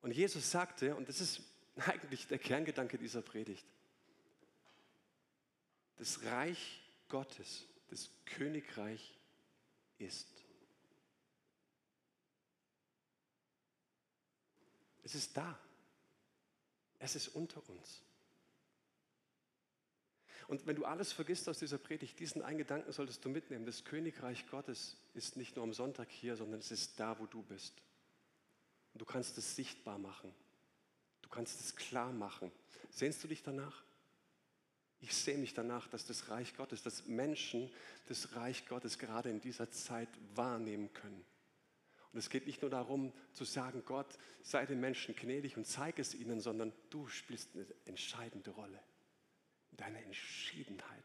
Und 0.02 0.12
Jesus 0.12 0.50
sagte, 0.50 0.94
und 0.94 1.08
das 1.08 1.20
ist 1.20 1.40
eigentlich 1.76 2.26
der 2.26 2.38
Kerngedanke 2.38 2.98
dieser 2.98 3.22
Predigt, 3.22 3.64
das 5.96 6.22
Reich 6.24 6.82
Gottes, 7.08 7.66
das 7.88 8.10
Königreich 8.26 9.16
ist. 9.98 10.35
Es 15.06 15.14
ist 15.14 15.36
da. 15.36 15.56
Es 16.98 17.14
ist 17.14 17.28
unter 17.28 17.62
uns. 17.68 18.02
Und 20.48 20.66
wenn 20.66 20.74
du 20.74 20.84
alles 20.84 21.12
vergisst 21.12 21.48
aus 21.48 21.60
dieser 21.60 21.78
Predigt, 21.78 22.18
diesen 22.18 22.42
einen 22.42 22.58
Gedanken 22.58 22.90
solltest 22.90 23.24
du 23.24 23.28
mitnehmen. 23.28 23.64
Das 23.66 23.84
Königreich 23.84 24.48
Gottes 24.48 24.96
ist 25.14 25.36
nicht 25.36 25.54
nur 25.54 25.62
am 25.62 25.72
Sonntag 25.72 26.10
hier, 26.10 26.34
sondern 26.34 26.58
es 26.58 26.72
ist 26.72 26.98
da, 26.98 27.20
wo 27.20 27.26
du 27.26 27.40
bist. 27.42 27.72
Und 28.94 29.00
du 29.00 29.04
kannst 29.04 29.38
es 29.38 29.54
sichtbar 29.54 29.96
machen. 29.96 30.34
Du 31.22 31.28
kannst 31.28 31.60
es 31.60 31.76
klar 31.76 32.12
machen. 32.12 32.50
Sehnst 32.90 33.22
du 33.22 33.28
dich 33.28 33.44
danach? 33.44 33.84
Ich 34.98 35.14
sehe 35.14 35.38
mich 35.38 35.54
danach, 35.54 35.86
dass 35.86 36.04
das 36.04 36.30
Reich 36.30 36.56
Gottes, 36.56 36.82
dass 36.82 37.06
Menschen 37.06 37.70
das 38.08 38.34
Reich 38.34 38.66
Gottes 38.66 38.98
gerade 38.98 39.30
in 39.30 39.40
dieser 39.40 39.70
Zeit 39.70 40.08
wahrnehmen 40.34 40.92
können. 40.92 41.24
Und 42.12 42.18
es 42.18 42.30
geht 42.30 42.46
nicht 42.46 42.62
nur 42.62 42.70
darum 42.70 43.12
zu 43.32 43.44
sagen, 43.44 43.82
Gott, 43.84 44.18
sei 44.42 44.64
den 44.66 44.80
Menschen 44.80 45.14
gnädig 45.14 45.56
und 45.56 45.66
zeige 45.66 46.00
es 46.00 46.14
ihnen, 46.14 46.40
sondern 46.40 46.72
du 46.90 47.08
spielst 47.08 47.50
eine 47.54 47.66
entscheidende 47.84 48.50
Rolle. 48.50 48.80
Deine 49.72 50.02
Entschiedenheit, 50.04 51.04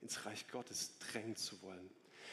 ins 0.00 0.24
Reich 0.26 0.46
Gottes 0.48 0.98
drängen 0.98 1.36
zu 1.36 1.60
wollen. 1.62 1.90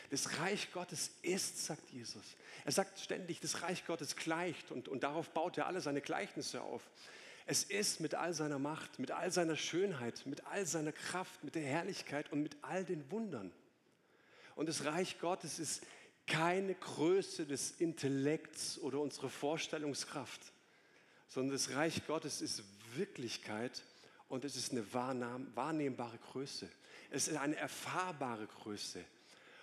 Das 0.09 0.39
Reich 0.39 0.71
Gottes 0.71 1.11
ist, 1.21 1.65
sagt 1.65 1.89
Jesus. 1.89 2.35
Er 2.65 2.71
sagt 2.71 2.99
ständig, 2.99 3.39
das 3.39 3.61
Reich 3.61 3.85
Gottes 3.85 4.15
gleicht 4.15 4.71
und, 4.71 4.87
und 4.87 5.03
darauf 5.03 5.29
baut 5.29 5.57
er 5.57 5.67
alle 5.67 5.81
seine 5.81 6.01
Gleichnisse 6.01 6.61
auf. 6.61 6.87
Es 7.45 7.63
ist 7.63 7.99
mit 7.99 8.15
all 8.15 8.33
seiner 8.33 8.59
Macht, 8.59 8.99
mit 8.99 9.11
all 9.11 9.31
seiner 9.31 9.55
Schönheit, 9.55 10.25
mit 10.25 10.45
all 10.45 10.65
seiner 10.65 10.91
Kraft, 10.91 11.43
mit 11.43 11.55
der 11.55 11.63
Herrlichkeit 11.63 12.31
und 12.31 12.41
mit 12.41 12.55
all 12.61 12.85
den 12.85 13.09
Wundern. 13.11 13.51
Und 14.55 14.69
das 14.69 14.85
Reich 14.85 15.19
Gottes 15.19 15.59
ist 15.59 15.85
keine 16.25 16.75
Größe 16.75 17.45
des 17.45 17.71
Intellekts 17.71 18.79
oder 18.79 18.99
unserer 18.99 19.29
Vorstellungskraft, 19.29 20.53
sondern 21.27 21.53
das 21.53 21.71
Reich 21.75 22.05
Gottes 22.07 22.41
ist 22.41 22.63
Wirklichkeit 22.95 23.83
und 24.29 24.45
es 24.45 24.55
ist 24.55 24.71
eine 24.71 24.93
wahrnehmbare 24.93 26.17
Größe. 26.17 26.69
Es 27.09 27.27
ist 27.27 27.37
eine 27.37 27.55
erfahrbare 27.55 28.47
Größe. 28.47 29.03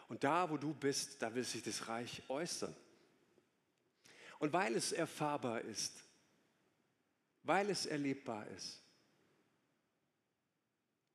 Und 0.09 0.25
da, 0.25 0.51
wo 0.51 0.57
du 0.57 0.75
bist, 0.75 1.23
da 1.23 1.35
will 1.35 1.45
sich 1.45 1.63
das 1.63 1.89
Reich 1.89 2.23
äußern. 2.29 2.75
Und 4.39 4.53
weil 4.53 4.75
es 4.75 4.93
erfahrbar 4.93 5.61
ist, 5.61 6.03
weil 7.43 7.71
es 7.71 7.87
erlebbar 7.87 8.47
ist, 8.49 8.81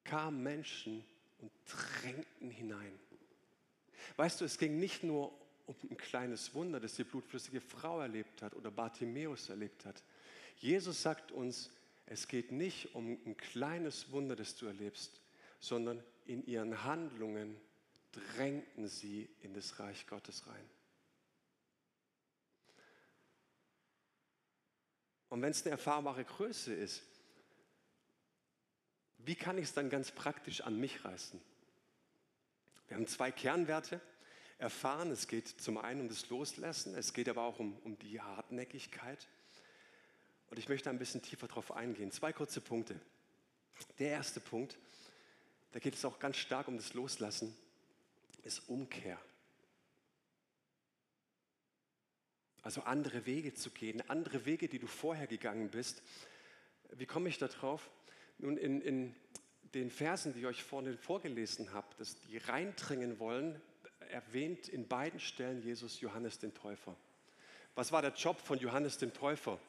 kamen 0.03 0.41
Menschen 0.43 1.03
und 1.39 1.51
drängten 1.65 2.49
hinein. 2.49 2.99
Weißt 4.15 4.41
du, 4.41 4.45
es 4.45 4.57
ging 4.57 4.79
nicht 4.79 5.03
nur 5.03 5.31
um 5.65 5.75
ein 5.89 5.97
kleines 5.97 6.53
Wunder, 6.53 6.79
das 6.79 6.95
die 6.95 7.03
blutflüssige 7.03 7.62
Frau 7.62 8.00
erlebt 8.00 8.41
hat 8.41 8.53
oder 8.53 8.71
Bartimäus 8.71 9.50
erlebt 9.50 9.85
hat. 9.85 10.03
Jesus 10.57 11.01
sagt 11.01 11.31
uns, 11.31 11.71
es 12.05 12.27
geht 12.27 12.51
nicht 12.51 12.93
um 12.93 13.17
ein 13.25 13.35
kleines 13.35 14.12
Wunder, 14.12 14.35
das 14.35 14.55
du 14.55 14.67
erlebst, 14.67 15.19
sondern 15.59 16.03
in 16.25 16.45
ihren 16.45 16.83
Handlungen 16.83 17.55
drängten 18.12 18.88
sie 18.88 19.27
in 19.41 19.53
das 19.53 19.79
Reich 19.79 20.05
Gottes 20.07 20.47
rein. 20.47 20.69
Und 25.29 25.41
wenn 25.41 25.51
es 25.51 25.63
eine 25.63 25.71
erfahrbare 25.71 26.24
Größe 26.24 26.74
ist, 26.74 27.03
wie 29.17 29.35
kann 29.35 29.57
ich 29.57 29.65
es 29.65 29.74
dann 29.74 29.89
ganz 29.89 30.12
praktisch 30.12 30.62
an 30.62 30.79
mich 30.79 31.03
reißen? 31.03 31.41
Wir 32.87 32.97
haben 32.97 33.07
zwei 33.07 33.31
Kernwerte 33.31 34.01
erfahren. 34.57 35.11
Es 35.11 35.27
geht 35.27 35.47
zum 35.47 35.77
einen 35.77 36.01
um 36.01 36.09
das 36.09 36.29
Loslassen, 36.29 36.95
es 36.95 37.13
geht 37.13 37.29
aber 37.29 37.43
auch 37.43 37.59
um, 37.59 37.77
um 37.79 37.97
die 37.99 38.21
Hartnäckigkeit. 38.21 39.27
Und 40.49 40.59
ich 40.59 40.69
möchte 40.69 40.89
ein 40.89 40.99
bisschen 40.99 41.21
tiefer 41.21 41.47
darauf 41.47 41.71
eingehen. 41.71 42.11
Zwei 42.11 42.31
kurze 42.31 42.61
Punkte. 42.61 42.99
Der 43.99 44.11
erste 44.11 44.39
Punkt, 44.39 44.77
da 45.71 45.79
geht 45.79 45.95
es 45.95 46.05
auch 46.05 46.19
ganz 46.19 46.37
stark 46.37 46.67
um 46.67 46.77
das 46.77 46.93
Loslassen, 46.93 47.55
ist 48.43 48.69
Umkehr. 48.69 49.19
Also 52.61 52.81
andere 52.81 53.25
Wege 53.25 53.53
zu 53.53 53.69
gehen, 53.69 54.01
andere 54.09 54.45
Wege, 54.45 54.67
die 54.67 54.79
du 54.79 54.87
vorher 54.87 55.27
gegangen 55.27 55.69
bist. 55.69 56.01
Wie 56.91 57.05
komme 57.05 57.29
ich 57.29 57.37
da 57.37 57.47
drauf? 57.47 57.89
Nun, 58.37 58.57
in, 58.57 58.81
in 58.81 59.15
den 59.75 59.91
Versen, 59.91 60.34
die 60.34 60.39
ich 60.39 60.46
euch 60.46 60.63
vorhin 60.63 60.98
vorgelesen 60.98 61.74
habe, 61.74 61.88
dass 61.98 62.15
die 62.22 62.38
reindringen 62.38 63.20
wollen, 63.20 63.62
erwähnt 64.10 64.70
in 64.70 64.88
beiden 64.88 65.20
Stellen 65.20 65.62
Jesus 65.62 66.00
Johannes 66.00 66.39
den 66.39 66.53
Täufer. 66.53 66.96
Was 67.75 67.91
war 67.91 68.01
der 68.01 68.13
Job 68.13 68.39
von 68.39 68.58
Johannes 68.58 68.98
dem 68.98 69.13
Täufer? 69.13 69.60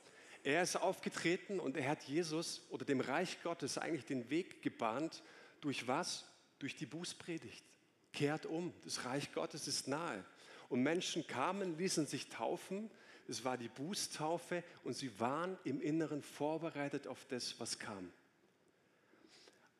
Er 0.44 0.62
ist 0.62 0.76
aufgetreten 0.76 1.58
und 1.58 1.76
er 1.76 1.88
hat 1.88 2.04
Jesus 2.04 2.62
oder 2.70 2.84
dem 2.84 3.00
Reich 3.00 3.42
Gottes 3.42 3.78
eigentlich 3.78 4.04
den 4.04 4.30
Weg 4.30 4.62
gebahnt. 4.62 5.24
Durch 5.60 5.88
was? 5.88 6.24
Durch 6.60 6.76
die 6.76 6.86
Bußpredigt. 6.86 7.64
Kehrt 8.12 8.46
um, 8.46 8.72
das 8.84 9.04
Reich 9.04 9.32
Gottes 9.32 9.66
ist 9.66 9.88
nahe. 9.88 10.24
Und 10.68 10.84
Menschen 10.84 11.26
kamen, 11.26 11.76
ließen 11.76 12.06
sich 12.06 12.28
taufen. 12.28 12.90
Es 13.26 13.44
war 13.44 13.58
die 13.58 13.68
Bußtaufe 13.68 14.62
und 14.84 14.94
sie 14.94 15.18
waren 15.18 15.58
im 15.64 15.80
Inneren 15.80 16.22
vorbereitet 16.22 17.08
auf 17.08 17.24
das, 17.28 17.58
was 17.58 17.80
kam. 17.80 18.12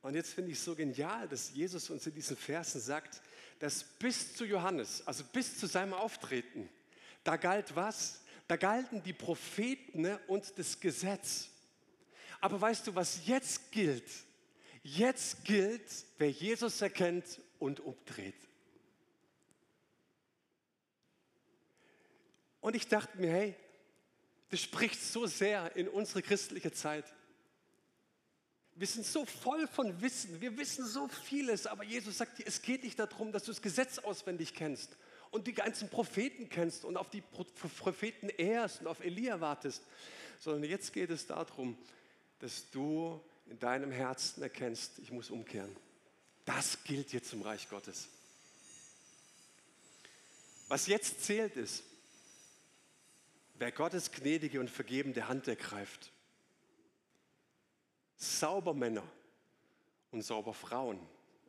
Und 0.06 0.14
jetzt 0.14 0.34
finde 0.34 0.52
ich 0.52 0.58
es 0.58 0.64
so 0.64 0.76
genial, 0.76 1.26
dass 1.26 1.50
Jesus 1.52 1.90
uns 1.90 2.06
in 2.06 2.14
diesen 2.14 2.36
Versen 2.36 2.80
sagt, 2.80 3.20
dass 3.58 3.82
bis 3.82 4.36
zu 4.36 4.44
Johannes, 4.44 5.04
also 5.04 5.25
bis 5.25 5.58
zu 5.58 5.66
seinem 5.66 5.94
Auftreten, 5.94 6.68
da 7.25 7.34
galt 7.34 7.75
was? 7.75 8.20
Da 8.46 8.54
galten 8.54 9.02
die 9.02 9.12
Propheten 9.12 10.02
ne, 10.02 10.20
und 10.28 10.56
das 10.60 10.78
Gesetz. 10.78 11.48
Aber 12.40 12.60
weißt 12.60 12.86
du, 12.86 12.94
was 12.94 13.26
jetzt 13.26 13.72
gilt? 13.72 14.08
Jetzt 14.84 15.44
gilt, 15.44 15.90
wer 16.18 16.30
Jesus 16.30 16.80
erkennt 16.80 17.40
und 17.58 17.80
umdreht. 17.80 18.36
Und 22.60 22.76
ich 22.76 22.86
dachte 22.86 23.18
mir, 23.18 23.32
hey, 23.32 23.56
das 24.50 24.60
spricht 24.60 25.02
so 25.02 25.26
sehr 25.26 25.75
in 25.75 25.88
unsere 25.88 26.22
christliche 26.22 26.70
Zeit. 26.70 27.12
Wir 28.78 28.87
sind 28.87 29.06
so 29.06 29.25
voll 29.25 29.66
von 29.68 30.02
Wissen, 30.02 30.38
wir 30.40 30.59
wissen 30.59 30.87
so 30.87 31.09
vieles, 31.09 31.66
aber 31.66 31.83
Jesus 31.83 32.18
sagt 32.18 32.38
dir, 32.38 32.47
es 32.47 32.61
geht 32.61 32.85
nicht 32.85 32.99
darum, 32.99 33.33
dass 33.33 33.45
du 33.45 33.50
das 33.50 33.62
Gesetz 33.62 33.99
auswendig 33.99 34.54
kennst 34.54 34.97
und 35.30 35.47
die 35.47 35.54
ganzen 35.54 35.88
Propheten 35.88 36.50
kennst 36.50 36.85
und 36.85 36.99
auf 36.99 37.09
die 37.09 37.23
Propheten 37.23 38.28
ehrst 38.28 38.83
und 38.83 38.87
auf 38.87 39.00
Elia 39.00 39.40
wartest, 39.40 39.83
sondern 40.40 40.64
jetzt 40.64 40.92
geht 40.92 41.09
es 41.09 41.26
darum, 41.26 41.78
dass 42.40 42.68
du 42.71 43.18
in 43.47 43.59
deinem 43.59 43.90
Herzen 43.90 44.42
erkennst, 44.42 44.99
ich 44.99 45.11
muss 45.11 45.30
umkehren. 45.30 45.75
Das 46.45 46.85
gilt 46.85 47.14
jetzt 47.14 47.33
im 47.33 47.40
Reich 47.40 47.71
Gottes. 47.71 48.09
Was 50.68 50.87
jetzt 50.87 51.25
zählt 51.25 51.56
ist, 51.56 51.83
wer 53.54 53.73
Gottes 53.73 54.12
gnädige 54.12 54.61
und 54.61 54.68
vergebende 54.68 55.28
Hand 55.28 55.49
ergreift. 55.49 56.11
Saubermänner 58.16 59.04
und 60.11 60.23
Sauberfrauen 60.23 60.99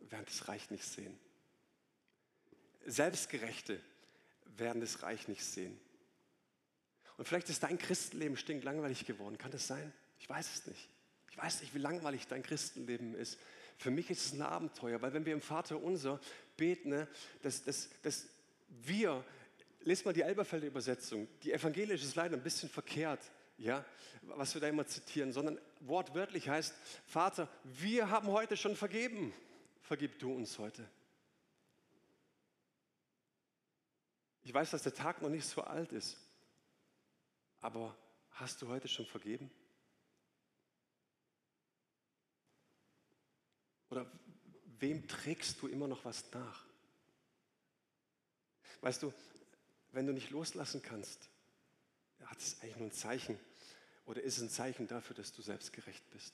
werden 0.10 0.26
das 0.26 0.48
Reich 0.48 0.70
nicht 0.70 0.84
sehen. 0.84 1.18
Selbstgerechte 2.86 3.80
werden 4.58 4.82
das 4.82 5.04
Reich 5.04 5.28
nicht 5.28 5.44
sehen. 5.44 5.80
Und 7.18 7.28
vielleicht 7.28 7.50
ist 7.50 7.64
dein 7.64 7.78
Christenleben 7.78 8.38
stinklangweilig 8.38 9.06
geworden. 9.06 9.38
Kann 9.38 9.52
das 9.52 9.68
sein? 9.68 9.92
Ich 10.20 10.30
weiß 10.30 10.54
es 10.54 10.68
nicht. 10.68 10.90
Ich 11.32 11.38
weiß 11.38 11.62
nicht, 11.62 11.74
wie 11.74 11.80
langweilig 11.80 12.28
dein 12.28 12.44
Christenleben 12.44 13.16
ist. 13.16 13.38
Für 13.78 13.92
mich 13.92 14.10
ist 14.10 14.26
es 14.26 14.34
ein 14.34 14.42
Abenteuer, 14.42 15.02
weil 15.02 15.14
wenn 15.14 15.26
wir 15.26 15.34
im 15.34 15.42
Vater 15.42 15.82
unser 15.82 16.20
beten, 16.56 16.90
ne, 16.90 17.08
dass, 17.44 17.64
dass, 17.64 17.90
dass 18.02 18.28
wir, 18.70 19.24
lest 19.82 20.06
mal 20.06 20.14
die 20.14 20.22
Elberfelder 20.22 20.68
Übersetzung, 20.68 21.28
die 21.44 21.52
evangelische 21.52 22.06
ist 22.06 22.16
leider 22.16 22.36
ein 22.36 22.44
bisschen 22.44 22.70
verkehrt, 22.70 23.22
ja, 23.58 23.84
was 24.22 24.54
wir 24.54 24.62
da 24.62 24.68
immer 24.68 24.86
zitieren, 24.86 25.32
sondern 25.32 25.60
wortwörtlich 25.80 26.50
heißt, 26.50 26.74
Vater, 27.06 27.50
wir 27.64 28.10
haben 28.10 28.28
heute 28.28 28.56
schon 28.56 28.76
vergeben, 28.76 29.34
vergib 29.82 30.20
du 30.20 30.34
uns 30.34 30.60
heute. 30.60 30.88
Ich 34.44 34.54
weiß, 34.54 34.72
dass 34.72 34.84
der 34.84 34.94
Tag 34.94 35.22
noch 35.22 35.30
nicht 35.30 35.46
so 35.46 35.62
alt 35.64 35.92
ist, 35.92 36.18
aber 37.60 37.98
hast 38.32 38.62
du 38.62 38.68
heute 38.68 38.88
schon 38.88 39.06
vergeben? 39.06 39.52
Oder 43.90 44.10
wem 44.80 45.08
trägst 45.08 45.62
du 45.62 45.68
immer 45.68 45.88
noch 45.88 46.06
was 46.06 46.32
nach? 46.32 46.66
Weißt 48.82 49.02
du, 49.02 49.14
wenn 49.92 50.06
du 50.06 50.14
nicht 50.14 50.30
loslassen 50.30 50.82
kannst, 50.82 51.30
hat 52.26 52.40
es 52.40 52.62
eigentlich 52.62 52.78
nur 52.78 52.88
ein 52.88 52.92
Zeichen 52.92 53.40
oder 54.06 54.22
ist 54.22 54.38
es 54.38 54.44
ein 54.44 54.50
Zeichen 54.50 54.88
dafür, 54.88 55.16
dass 55.16 55.34
du 55.34 55.42
selbstgerecht 55.42 56.10
bist. 56.12 56.34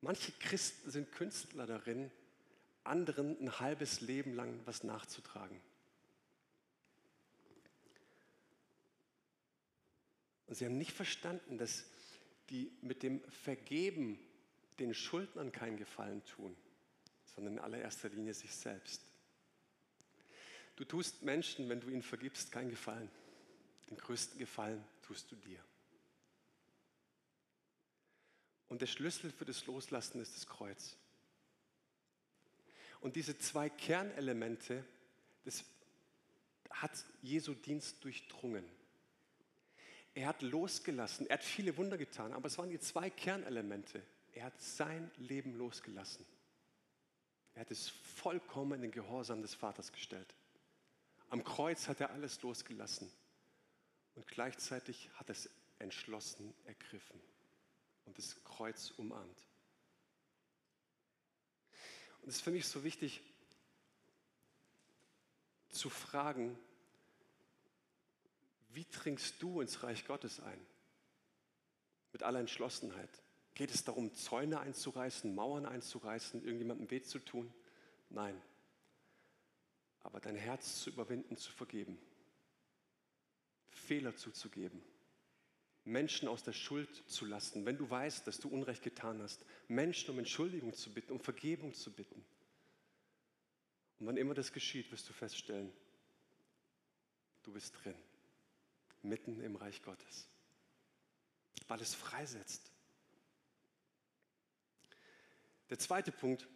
Manche 0.00 0.32
Christen 0.32 0.90
sind 0.90 1.12
Künstler 1.12 1.66
darin, 1.66 2.10
anderen 2.84 3.38
ein 3.40 3.60
halbes 3.60 4.00
Leben 4.00 4.34
lang 4.34 4.60
was 4.64 4.84
nachzutragen. 4.84 5.60
Und 10.46 10.54
sie 10.54 10.64
haben 10.64 10.78
nicht 10.78 10.92
verstanden, 10.92 11.58
dass 11.58 11.84
die 12.48 12.72
mit 12.80 13.02
dem 13.02 13.20
Vergeben 13.30 14.18
den 14.78 14.94
Schuldnern 14.94 15.52
keinen 15.52 15.76
Gefallen 15.76 16.24
tun, 16.24 16.56
sondern 17.38 17.54
in 17.54 17.60
allererster 17.60 18.08
Linie 18.08 18.34
sich 18.34 18.52
selbst. 18.52 19.00
Du 20.74 20.84
tust 20.84 21.22
Menschen, 21.22 21.68
wenn 21.68 21.80
du 21.80 21.88
ihnen 21.88 22.02
vergibst, 22.02 22.50
keinen 22.50 22.70
Gefallen. 22.70 23.08
Den 23.88 23.96
größten 23.96 24.40
Gefallen 24.40 24.84
tust 25.02 25.30
du 25.30 25.36
dir. 25.36 25.60
Und 28.66 28.82
der 28.82 28.88
Schlüssel 28.88 29.30
für 29.30 29.44
das 29.44 29.66
Loslassen 29.66 30.20
ist 30.20 30.34
das 30.34 30.48
Kreuz. 30.48 30.96
Und 33.00 33.14
diese 33.14 33.38
zwei 33.38 33.68
Kernelemente, 33.70 34.84
das 35.44 35.64
hat 36.70 37.04
Jesu 37.22 37.54
Dienst 37.54 38.02
durchdrungen. 38.02 38.64
Er 40.14 40.26
hat 40.26 40.42
losgelassen, 40.42 41.28
er 41.28 41.34
hat 41.34 41.44
viele 41.44 41.76
Wunder 41.76 41.98
getan, 41.98 42.32
aber 42.32 42.48
es 42.48 42.58
waren 42.58 42.70
die 42.70 42.80
zwei 42.80 43.10
Kernelemente. 43.10 44.02
Er 44.32 44.46
hat 44.46 44.60
sein 44.60 45.08
Leben 45.18 45.56
losgelassen. 45.56 46.26
Er 47.58 47.62
hat 47.62 47.72
es 47.72 47.88
vollkommen 47.88 48.74
in 48.74 48.82
den 48.82 48.90
Gehorsam 48.92 49.42
des 49.42 49.52
Vaters 49.52 49.90
gestellt. 49.90 50.32
Am 51.28 51.42
Kreuz 51.42 51.88
hat 51.88 52.00
er 52.00 52.10
alles 52.10 52.40
losgelassen 52.42 53.10
und 54.14 54.28
gleichzeitig 54.28 55.10
hat 55.14 55.28
er 55.28 55.32
es 55.32 55.50
entschlossen 55.80 56.54
ergriffen 56.66 57.20
und 58.04 58.16
das 58.16 58.44
Kreuz 58.44 58.92
umarmt. 58.92 59.42
Und 62.22 62.28
es 62.28 62.36
ist 62.36 62.42
für 62.42 62.52
mich 62.52 62.64
so 62.64 62.84
wichtig 62.84 63.22
zu 65.68 65.90
fragen, 65.90 66.56
wie 68.68 68.86
dringst 68.88 69.42
du 69.42 69.60
ins 69.60 69.82
Reich 69.82 70.06
Gottes 70.06 70.38
ein? 70.38 70.64
Mit 72.12 72.22
aller 72.22 72.38
Entschlossenheit. 72.38 73.20
Geht 73.58 73.72
es 73.72 73.82
darum, 73.82 74.14
Zäune 74.14 74.60
einzureißen, 74.60 75.34
Mauern 75.34 75.66
einzureißen, 75.66 76.44
irgendjemandem 76.44 76.88
weh 76.92 77.02
zu 77.02 77.18
tun? 77.18 77.52
Nein. 78.08 78.40
Aber 79.98 80.20
dein 80.20 80.36
Herz 80.36 80.80
zu 80.80 80.90
überwinden, 80.90 81.36
zu 81.36 81.50
vergeben. 81.50 81.98
Fehler 83.72 84.14
zuzugeben. 84.14 84.80
Menschen 85.84 86.28
aus 86.28 86.44
der 86.44 86.52
Schuld 86.52 87.02
zu 87.08 87.24
lassen, 87.24 87.66
wenn 87.66 87.76
du 87.76 87.90
weißt, 87.90 88.28
dass 88.28 88.38
du 88.38 88.48
Unrecht 88.48 88.84
getan 88.84 89.20
hast. 89.20 89.44
Menschen 89.66 90.10
um 90.12 90.20
Entschuldigung 90.20 90.72
zu 90.72 90.94
bitten, 90.94 91.10
um 91.10 91.18
Vergebung 91.18 91.74
zu 91.74 91.92
bitten. 91.92 92.24
Und 93.98 94.06
wann 94.06 94.16
immer 94.16 94.34
das 94.34 94.52
geschieht, 94.52 94.92
wirst 94.92 95.08
du 95.08 95.12
feststellen, 95.12 95.72
du 97.42 97.52
bist 97.52 97.74
drin 97.82 97.96
mitten 99.02 99.40
im 99.40 99.56
Reich 99.56 99.82
Gottes, 99.82 100.28
weil 101.66 101.80
es 101.80 101.96
freisetzt. 101.96 102.70
Der 105.70 105.78
zweite 105.78 106.12
Punkt, 106.12 106.48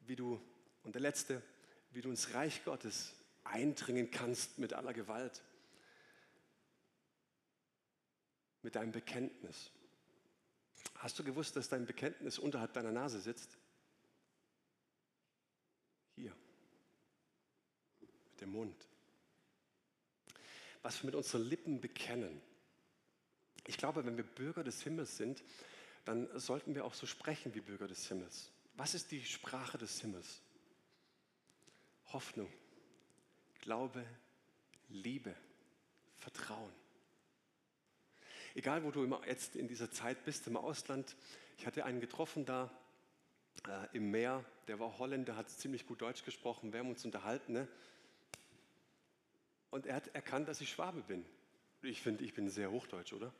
wie 0.00 0.16
du, 0.16 0.40
und 0.82 0.94
der 0.94 1.02
letzte, 1.02 1.42
wie 1.90 2.00
du 2.00 2.10
ins 2.10 2.34
Reich 2.34 2.64
Gottes 2.64 3.14
eindringen 3.44 4.10
kannst 4.10 4.58
mit 4.58 4.72
aller 4.72 4.92
Gewalt, 4.92 5.42
mit 8.62 8.74
deinem 8.74 8.92
Bekenntnis. 8.92 9.70
Hast 10.96 11.18
du 11.18 11.24
gewusst, 11.24 11.56
dass 11.56 11.68
dein 11.68 11.86
Bekenntnis 11.86 12.38
unterhalb 12.38 12.72
deiner 12.72 12.92
Nase 12.92 13.20
sitzt? 13.20 13.56
Hier, 16.16 16.34
mit 18.00 18.40
dem 18.40 18.50
Mund 18.50 18.88
was 20.82 21.02
wir 21.02 21.06
mit 21.06 21.14
unseren 21.14 21.42
Lippen 21.42 21.80
bekennen. 21.80 22.40
Ich 23.66 23.76
glaube, 23.76 24.06
wenn 24.06 24.16
wir 24.16 24.24
Bürger 24.24 24.64
des 24.64 24.82
Himmels 24.82 25.16
sind, 25.16 25.42
dann 26.08 26.26
sollten 26.40 26.74
wir 26.74 26.86
auch 26.86 26.94
so 26.94 27.04
sprechen 27.04 27.54
wie 27.54 27.60
Bürger 27.60 27.86
des 27.86 28.08
Himmels. 28.08 28.50
Was 28.76 28.94
ist 28.94 29.10
die 29.10 29.22
Sprache 29.22 29.76
des 29.76 30.00
Himmels? 30.00 30.40
Hoffnung, 32.14 32.50
Glaube, 33.60 34.02
Liebe, 34.88 35.34
Vertrauen. 36.16 36.72
Egal, 38.54 38.84
wo 38.84 38.90
du 38.90 39.04
jetzt 39.26 39.54
in 39.54 39.68
dieser 39.68 39.90
Zeit 39.90 40.24
bist, 40.24 40.46
im 40.46 40.56
Ausland. 40.56 41.14
Ich 41.58 41.66
hatte 41.66 41.84
einen 41.84 42.00
getroffen 42.00 42.46
da 42.46 42.70
äh, 43.66 43.94
im 43.94 44.10
Meer, 44.10 44.42
der 44.66 44.80
war 44.80 44.98
Holländer, 44.98 45.36
hat 45.36 45.50
ziemlich 45.50 45.86
gut 45.86 46.00
Deutsch 46.00 46.24
gesprochen. 46.24 46.72
Wir 46.72 46.80
haben 46.80 46.88
uns 46.88 47.04
unterhalten. 47.04 47.52
Ne? 47.52 47.68
Und 49.68 49.84
er 49.84 49.96
hat 49.96 50.08
erkannt, 50.14 50.48
dass 50.48 50.62
ich 50.62 50.70
Schwabe 50.70 51.02
bin. 51.02 51.26
Ich 51.82 52.00
finde, 52.00 52.24
ich 52.24 52.32
bin 52.32 52.48
sehr 52.48 52.70
hochdeutsch, 52.70 53.12
oder? 53.12 53.30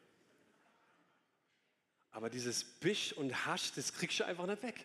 Aber 2.10 2.30
dieses 2.30 2.64
Bisch 2.64 3.12
und 3.12 3.46
Hasch, 3.46 3.72
das 3.72 3.92
kriegst 3.92 4.18
du 4.20 4.24
einfach 4.24 4.46
nicht 4.46 4.62
weg. 4.62 4.84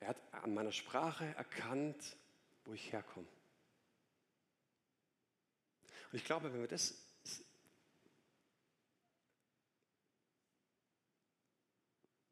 Er 0.00 0.08
hat 0.08 0.16
an 0.32 0.54
meiner 0.54 0.72
Sprache 0.72 1.26
erkannt, 1.36 2.16
wo 2.64 2.72
ich 2.72 2.92
herkomme. 2.92 3.28
Und 6.10 6.18
ich 6.18 6.24
glaube, 6.24 6.52
wenn 6.52 6.60
wir 6.60 6.68
das 6.68 6.94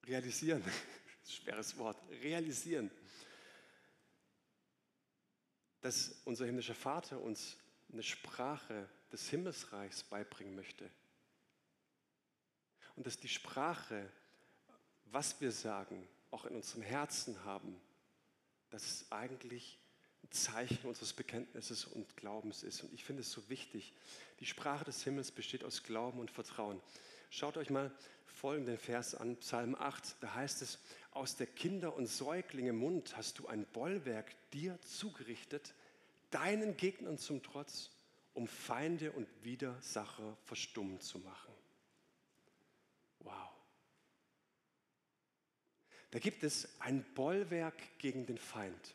realisieren, 0.04 0.64
schweres 1.28 1.76
Wort, 1.76 1.98
realisieren, 2.22 2.90
dass 5.80 6.20
unser 6.24 6.46
himmlischer 6.46 6.74
Vater 6.74 7.20
uns 7.20 7.56
eine 7.92 8.02
Sprache 8.02 8.88
des 9.12 9.28
Himmelsreichs 9.28 10.02
beibringen 10.04 10.54
möchte, 10.54 10.90
und 12.98 13.06
dass 13.06 13.16
die 13.16 13.28
Sprache, 13.28 14.10
was 15.04 15.40
wir 15.40 15.52
sagen, 15.52 16.08
auch 16.32 16.46
in 16.46 16.56
unserem 16.56 16.82
Herzen 16.82 17.44
haben, 17.44 17.80
dass 18.70 18.84
es 18.84 19.12
eigentlich 19.12 19.78
ein 20.24 20.32
Zeichen 20.32 20.84
unseres 20.88 21.12
Bekenntnisses 21.12 21.84
und 21.84 22.16
Glaubens 22.16 22.64
ist. 22.64 22.82
Und 22.82 22.92
ich 22.92 23.04
finde 23.04 23.22
es 23.22 23.30
so 23.30 23.48
wichtig. 23.48 23.92
Die 24.40 24.46
Sprache 24.46 24.84
des 24.84 25.04
Himmels 25.04 25.30
besteht 25.30 25.62
aus 25.62 25.84
Glauben 25.84 26.18
und 26.18 26.32
Vertrauen. 26.32 26.80
Schaut 27.30 27.56
euch 27.56 27.70
mal 27.70 27.92
folgenden 28.26 28.78
Vers 28.78 29.14
an, 29.14 29.36
Psalm 29.36 29.76
8. 29.76 30.16
Da 30.20 30.34
heißt 30.34 30.60
es, 30.62 30.80
aus 31.12 31.36
der 31.36 31.46
Kinder- 31.46 31.94
und 31.94 32.08
Säuglinge 32.08 32.72
Mund 32.72 33.16
hast 33.16 33.38
du 33.38 33.46
ein 33.46 33.64
Bollwerk 33.66 34.34
dir 34.50 34.76
zugerichtet, 34.80 35.72
deinen 36.32 36.76
Gegnern 36.76 37.16
zum 37.16 37.44
Trotz, 37.44 37.90
um 38.34 38.48
Feinde 38.48 39.12
und 39.12 39.28
Widersacher 39.44 40.36
verstummen 40.42 40.98
zu 41.00 41.20
machen. 41.20 41.57
Wow. 43.20 43.50
Da 46.10 46.18
gibt 46.18 46.42
es 46.42 46.68
ein 46.80 47.04
Bollwerk 47.14 47.98
gegen 47.98 48.26
den 48.26 48.38
Feind. 48.38 48.94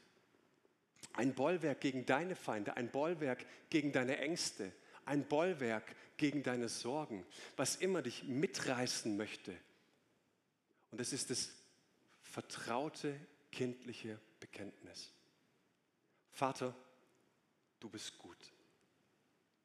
Ein 1.14 1.36
Bollwerk 1.36 1.80
gegen 1.82 2.06
deine 2.06 2.36
Feinde, 2.36 2.76
ein 2.76 2.90
Bollwerk 2.90 3.46
gegen 3.70 3.92
deine 3.92 4.18
Ängste, 4.18 4.72
ein 5.06 5.28
Bollwerk 5.28 5.96
gegen 6.18 6.42
deine 6.42 6.70
Sorgen, 6.70 7.26
was 7.56 7.76
immer 7.76 8.02
dich 8.02 8.24
mitreißen 8.24 9.16
möchte. 9.16 9.56
Und 10.90 11.02
es 11.02 11.14
ist 11.14 11.30
das 11.30 11.52
vertraute 12.22 13.20
kindliche 13.52 14.20
Bekenntnis. 14.40 15.12
Vater, 16.32 16.76
du 17.80 17.90
bist 17.90 18.18
gut. 18.18 18.38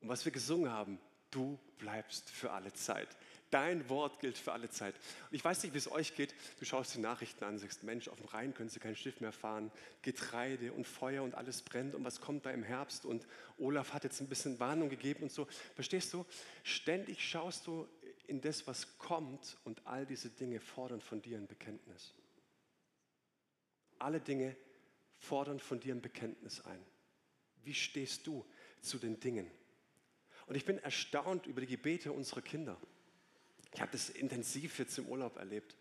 Und 0.00 0.08
was 0.08 0.24
wir 0.24 0.32
gesungen 0.32 0.70
haben, 0.70 1.00
du 1.30 1.58
bleibst 1.78 2.30
für 2.30 2.50
alle 2.50 2.72
Zeit. 2.72 3.08
Dein 3.50 3.88
Wort 3.88 4.20
gilt 4.20 4.36
für 4.36 4.52
alle 4.52 4.68
Zeit. 4.68 4.94
Und 5.30 5.36
ich 5.36 5.44
weiß 5.44 5.62
nicht, 5.62 5.72
wie 5.72 5.78
es 5.78 5.90
euch 5.90 6.14
geht. 6.14 6.34
Du 6.58 6.66
schaust 6.66 6.94
die 6.94 7.00
Nachrichten 7.00 7.44
an, 7.44 7.58
sagst, 7.58 7.82
Mensch, 7.82 8.08
auf 8.08 8.18
dem 8.18 8.26
Rhein 8.26 8.52
können 8.52 8.68
sie 8.68 8.78
kein 8.78 8.94
Schiff 8.94 9.20
mehr 9.20 9.32
fahren. 9.32 9.70
Getreide 10.02 10.72
und 10.72 10.86
Feuer 10.86 11.22
und 11.22 11.34
alles 11.34 11.62
brennt. 11.62 11.94
Und 11.94 12.04
was 12.04 12.20
kommt 12.20 12.44
da 12.44 12.50
im 12.50 12.62
Herbst? 12.62 13.06
Und 13.06 13.26
Olaf 13.56 13.94
hat 13.94 14.04
jetzt 14.04 14.20
ein 14.20 14.28
bisschen 14.28 14.60
Warnung 14.60 14.90
gegeben 14.90 15.22
und 15.22 15.32
so. 15.32 15.46
Verstehst 15.74 16.12
du? 16.12 16.26
Ständig 16.62 17.26
schaust 17.26 17.66
du 17.66 17.88
in 18.26 18.42
das, 18.42 18.66
was 18.66 18.98
kommt. 18.98 19.56
Und 19.64 19.86
all 19.86 20.04
diese 20.04 20.28
Dinge 20.28 20.60
fordern 20.60 21.00
von 21.00 21.22
dir 21.22 21.38
ein 21.38 21.46
Bekenntnis. 21.46 22.12
Alle 23.98 24.20
Dinge 24.20 24.56
fordern 25.16 25.58
von 25.58 25.80
dir 25.80 25.94
ein 25.94 26.02
Bekenntnis 26.02 26.60
ein. 26.66 26.84
Wie 27.64 27.74
stehst 27.74 28.26
du 28.26 28.44
zu 28.82 28.98
den 28.98 29.18
Dingen? 29.18 29.50
Und 30.48 30.54
ich 30.54 30.64
bin 30.64 30.78
erstaunt 30.78 31.46
über 31.46 31.60
die 31.60 31.66
Gebete 31.66 32.10
unserer 32.10 32.40
Kinder. 32.40 32.76
Ich 33.74 33.80
habe 33.80 33.92
das 33.92 34.08
intensiv 34.08 34.78
jetzt 34.78 34.96
im 34.98 35.06
Urlaub 35.06 35.36
erlebt. 35.36 35.76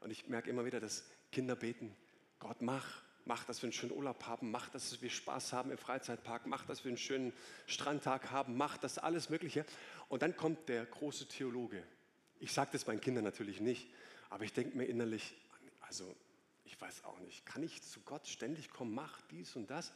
Und 0.00 0.10
ich 0.10 0.28
merke 0.28 0.48
immer 0.48 0.64
wieder, 0.64 0.80
dass 0.80 1.04
Kinder 1.30 1.54
beten, 1.54 1.94
Gott 2.38 2.62
mach, 2.62 3.02
mach, 3.26 3.44
dass 3.44 3.60
wir 3.60 3.66
einen 3.66 3.74
schönen 3.74 3.92
Urlaub 3.92 4.24
haben, 4.24 4.50
mach, 4.50 4.70
dass 4.70 5.02
wir 5.02 5.10
Spaß 5.10 5.52
haben 5.52 5.70
im 5.70 5.76
Freizeitpark, 5.76 6.46
mach, 6.46 6.64
dass 6.64 6.84
wir 6.84 6.88
einen 6.88 6.96
schönen 6.96 7.34
Strandtag 7.66 8.30
haben, 8.30 8.56
mach 8.56 8.78
das 8.78 8.96
alles 8.96 9.28
Mögliche. 9.28 9.66
Und 10.08 10.22
dann 10.22 10.34
kommt 10.34 10.68
der 10.70 10.86
große 10.86 11.28
Theologe. 11.28 11.82
Ich 12.40 12.52
sage 12.52 12.70
das 12.72 12.86
meinen 12.86 13.00
Kindern 13.00 13.24
natürlich 13.24 13.60
nicht, 13.60 13.90
aber 14.30 14.44
ich 14.44 14.54
denke 14.54 14.76
mir 14.76 14.86
innerlich, 14.86 15.36
also 15.80 16.16
ich 16.64 16.80
weiß 16.80 17.04
auch 17.04 17.18
nicht, 17.20 17.44
kann 17.44 17.62
ich 17.62 17.82
zu 17.82 18.00
Gott 18.00 18.26
ständig 18.26 18.70
kommen, 18.70 18.94
mach 18.94 19.20
dies 19.30 19.54
und 19.56 19.68
das? 19.68 19.92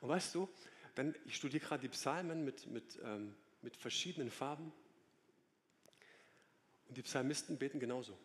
Und 0.00 0.10
weißt 0.10 0.34
du, 0.34 0.48
dann, 0.94 1.14
ich 1.24 1.36
studiere 1.36 1.64
gerade 1.64 1.82
die 1.82 1.88
Psalmen 1.88 2.44
mit, 2.44 2.66
mit, 2.66 2.98
ähm, 3.02 3.34
mit 3.66 3.76
verschiedenen 3.76 4.30
Farben 4.30 4.72
und 6.86 6.96
die 6.96 7.02
Psalmisten 7.02 7.58
beten 7.58 7.80
genauso. 7.80 8.16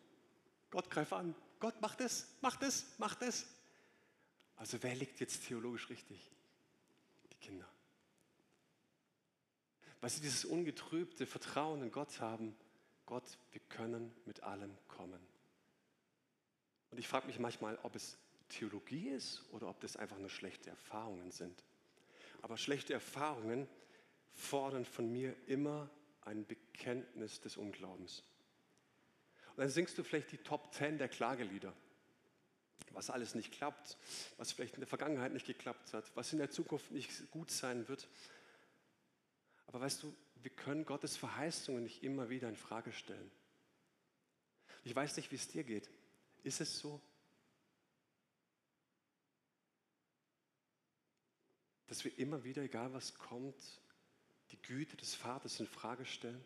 Gott 0.69 0.88
greif 0.91 1.12
an. 1.13 1.34
Gott 1.60 1.82
macht 1.82 1.99
es, 1.99 2.27
macht 2.41 2.62
es, 2.62 2.86
macht 2.99 3.23
es. 3.23 3.47
Also 4.56 4.77
wer 4.84 4.93
liegt 4.93 5.19
jetzt 5.19 5.47
theologisch 5.47 5.89
richtig? 5.89 6.30
Die 7.32 7.38
Kinder. 7.38 7.67
Weil 9.99 10.12
sie 10.12 10.21
dieses 10.21 10.45
ungetrübte 10.45 11.25
Vertrauen 11.25 11.82
in 11.82 11.91
Gott 11.91 12.21
haben. 12.21 12.56
Gott, 13.08 13.39
wir 13.51 13.62
können 13.62 14.13
mit 14.27 14.43
allem 14.43 14.77
kommen. 14.88 15.25
Und 16.91 16.99
ich 16.99 17.08
frage 17.08 17.25
mich 17.25 17.39
manchmal, 17.39 17.80
ob 17.82 17.95
es 17.95 18.15
Theologie 18.47 19.10
ist 19.10 19.43
oder 19.49 19.69
ob 19.69 19.80
das 19.80 19.95
einfach 19.95 20.19
nur 20.19 20.30
schlechte 20.30 20.69
Erfahrungen 20.69 21.32
sind. 21.32 21.63
Aber 22.43 22.58
schlechte 22.58 22.93
Erfahrungen 22.93 23.67
fordern 24.33 24.85
von 24.85 25.11
mir 25.11 25.35
immer 25.47 25.89
ein 26.21 26.45
Bekenntnis 26.45 27.41
des 27.41 27.57
Unglaubens. 27.57 28.23
Und 29.51 29.59
dann 29.59 29.69
singst 29.69 29.97
du 29.97 30.03
vielleicht 30.03 30.31
die 30.31 30.37
Top 30.37 30.73
10 30.73 30.97
der 30.97 31.09
Klagelieder. 31.09 31.73
Was 32.91 33.09
alles 33.09 33.35
nicht 33.35 33.53
klappt, 33.53 33.97
was 34.37 34.51
vielleicht 34.51 34.75
in 34.75 34.81
der 34.81 34.87
Vergangenheit 34.87 35.31
nicht 35.31 35.45
geklappt 35.45 35.93
hat, 35.93 36.11
was 36.15 36.33
in 36.33 36.39
der 36.39 36.51
Zukunft 36.51 36.91
nicht 36.91 37.31
gut 37.31 37.49
sein 37.51 37.87
wird. 37.87 38.07
Aber 39.67 39.79
weißt 39.79 40.03
du, 40.03 40.13
wir 40.35 40.51
können 40.51 40.85
Gottes 40.85 41.15
Verheißungen 41.15 41.83
nicht 41.83 42.03
immer 42.03 42.29
wieder 42.29 42.49
in 42.49 42.55
Frage 42.55 42.91
stellen. 42.91 43.31
Ich 44.83 44.95
weiß 44.95 45.15
nicht, 45.17 45.31
wie 45.31 45.35
es 45.35 45.47
dir 45.47 45.63
geht. 45.63 45.89
Ist 46.43 46.59
es 46.59 46.79
so? 46.79 46.99
Dass 51.87 52.03
wir 52.03 52.17
immer 52.17 52.43
wieder, 52.43 52.63
egal 52.63 52.93
was 52.93 53.13
kommt, 53.15 53.55
die 54.51 54.61
Güte 54.61 54.97
des 54.97 55.15
Vaters 55.15 55.59
in 55.59 55.67
Frage 55.67 56.05
stellen? 56.05 56.43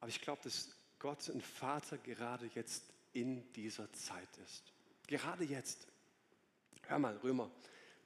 Aber 0.00 0.08
ich 0.08 0.20
glaube, 0.20 0.42
dass 0.42 0.76
Gott 0.98 1.28
ein 1.28 1.40
Vater 1.40 1.98
gerade 1.98 2.50
jetzt 2.54 2.84
in 3.12 3.52
dieser 3.52 3.92
Zeit 3.92 4.28
ist. 4.44 4.72
Gerade 5.06 5.44
jetzt. 5.44 5.86
Hör 6.86 6.98
mal, 6.98 7.16
Römer 7.18 7.50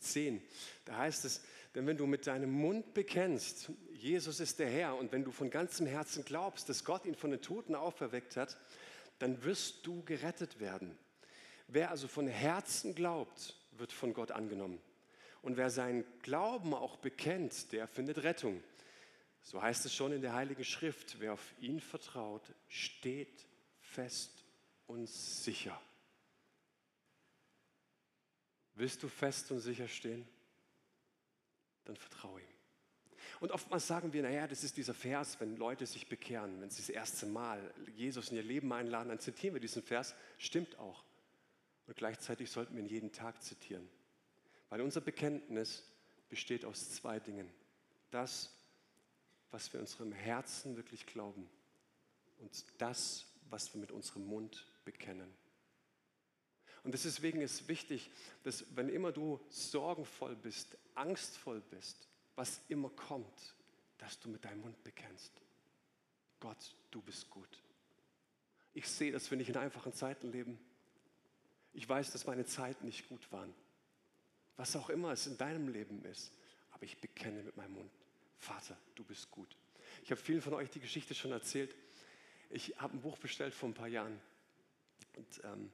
10, 0.01 0.43
da 0.85 0.99
heißt 0.99 1.25
es, 1.25 1.43
denn 1.75 1.87
wenn 1.87 1.97
du 1.97 2.07
mit 2.07 2.27
deinem 2.27 2.51
Mund 2.51 2.93
bekennst, 2.93 3.71
Jesus 3.95 4.41
ist 4.41 4.59
der 4.59 4.69
Herr, 4.69 4.97
und 4.97 5.13
wenn 5.13 5.25
du 5.25 5.31
von 5.31 5.49
ganzem 5.49 5.87
Herzen 5.87 6.25
glaubst, 6.25 6.69
dass 6.69 6.85
Gott 6.85 7.07
ihn 7.07 7.15
von 7.15 7.31
den 7.31 7.41
Toten 7.41 7.75
auferweckt 7.75 8.37
hat, 8.37 8.59
dann 9.19 9.43
wirst 9.45 9.87
du 9.87 10.03
gerettet 10.03 10.61
werden. 10.61 10.99
Wer 11.69 11.91
also 11.91 12.09
von 12.09 12.27
Herzen 12.27 12.95
glaubt, 12.95 13.57
wird 13.73 13.93
von 13.93 14.13
Gott 14.13 14.33
angenommen. 14.33 14.81
Und 15.43 15.57
wer 15.57 15.71
seinen 15.71 16.05
Glauben 16.21 16.73
auch 16.73 16.97
bekennt, 16.97 17.73
der 17.73 17.89
findet 17.89 18.23
Rettung. 18.23 18.63
So 19.43 19.61
heißt 19.61 19.85
es 19.85 19.95
schon 19.95 20.13
in 20.13 20.23
der 20.23 20.35
Heiligen 20.35 20.65
Schrift, 20.65 21.21
wer 21.21 21.33
auf 21.33 21.55
ihn 21.61 21.81
vertraut, 21.81 22.43
steht 22.69 23.47
fest 23.81 24.45
und 24.87 25.09
sicher. 25.09 25.81
Willst 28.75 29.03
du 29.03 29.09
fest 29.09 29.51
und 29.51 29.59
sicher 29.59 29.89
stehen? 29.89 30.27
Dann 31.85 31.97
vertraue 31.97 32.41
ihm. 32.41 32.47
Und 33.41 33.51
oftmals 33.51 33.89
sagen 33.89 34.13
wir, 34.13 34.23
naja, 34.23 34.47
das 34.47 34.63
ist 34.63 34.77
dieser 34.77 34.95
Vers, 34.95 35.41
wenn 35.41 35.57
Leute 35.57 35.85
sich 35.87 36.09
bekehren, 36.09 36.61
wenn 36.61 36.71
sie 36.71 36.81
das 36.81 36.89
erste 36.89 37.27
Mal 37.27 37.75
Jesus 37.97 38.31
in 38.31 38.37
ihr 38.37 38.43
Leben 38.45 38.73
einladen, 38.73 39.09
dann 39.09 39.19
zitieren 39.19 39.55
wir 39.55 39.61
diesen 39.61 39.83
Vers. 39.83 40.15
Stimmt 40.39 40.79
auch. 40.79 41.03
Und 41.89 41.97
gleichzeitig 41.97 42.51
sollten 42.51 42.77
wir 42.77 42.83
ihn 42.83 42.89
jeden 42.89 43.11
Tag 43.11 43.43
zitieren. 43.43 43.89
Weil 44.73 44.81
unser 44.81 45.03
Bekenntnis 45.03 45.83
besteht 46.31 46.65
aus 46.65 46.93
zwei 46.93 47.21
Dingen. 47.21 47.47
Das, 48.11 48.57
was 49.51 49.71
wir 49.71 49.79
unserem 49.79 50.13
Herzen 50.13 50.77
wirklich 50.77 51.05
glauben 51.05 51.47
und 52.39 52.65
das, 52.79 53.27
was 53.51 53.75
wir 53.75 53.83
mit 53.83 53.93
unserem 53.93 54.25
Mund 54.25 54.67
bekennen. 54.87 55.31
Und 56.85 56.95
deswegen 56.95 57.43
ist 57.43 57.69
wichtig, 57.69 58.11
dass 58.45 58.65
wenn 58.75 58.89
immer 58.89 59.13
du 59.13 59.39
sorgenvoll 59.51 60.37
bist, 60.37 60.79
angstvoll 60.95 61.61
bist, 61.61 62.09
was 62.35 62.63
immer 62.69 62.89
kommt, 62.89 63.55
dass 63.99 64.19
du 64.21 64.31
mit 64.31 64.43
deinem 64.43 64.63
Mund 64.63 64.83
bekennst. 64.85 65.35
Gott, 66.41 66.75
du 66.91 67.03
bist 67.03 67.29
gut. 67.29 67.63
Ich 68.73 68.89
sehe, 68.89 69.13
dass 69.13 69.31
wir 69.31 69.37
nicht 69.37 69.51
in 69.51 69.59
einfachen 69.59 69.93
Zeiten 69.93 70.33
leben. 70.33 70.59
Ich 71.75 71.87
weiß, 71.87 72.11
dass 72.13 72.25
meine 72.25 72.47
Zeiten 72.47 72.87
nicht 72.87 73.07
gut 73.11 73.31
waren. 73.33 73.53
Was 74.57 74.77
auch 74.77 74.91
immer 74.91 75.13
es 75.13 75.27
in 75.27 75.39
deinem 75.39 75.69
Leben 75.69 76.05
ist. 76.05 76.33
Aber 76.73 76.85
ich 76.85 77.01
bekenne 77.01 77.43
mit 77.43 77.57
meinem 77.57 77.75
Mund. 77.75 77.91
Vater, 78.39 78.77
du 78.95 79.05
bist 79.05 79.31
gut. 79.31 79.57
Ich 80.03 80.11
habe 80.11 80.21
vielen 80.21 80.43
von 80.43 80.55
euch 80.55 80.71
die 80.71 80.81
Geschichte 80.81 81.15
schon 81.15 81.33
erzählt. 81.33 81.75
Ich 82.51 82.75
habe 82.79 82.97
ein 82.97 83.01
Buch 83.01 83.19
bestellt 83.19 83.55
vor 83.55 83.69
ein 83.69 83.75
paar 83.75 83.89
Jahren. 83.89 84.21
Und 85.17 85.41
ähm, 85.45 85.71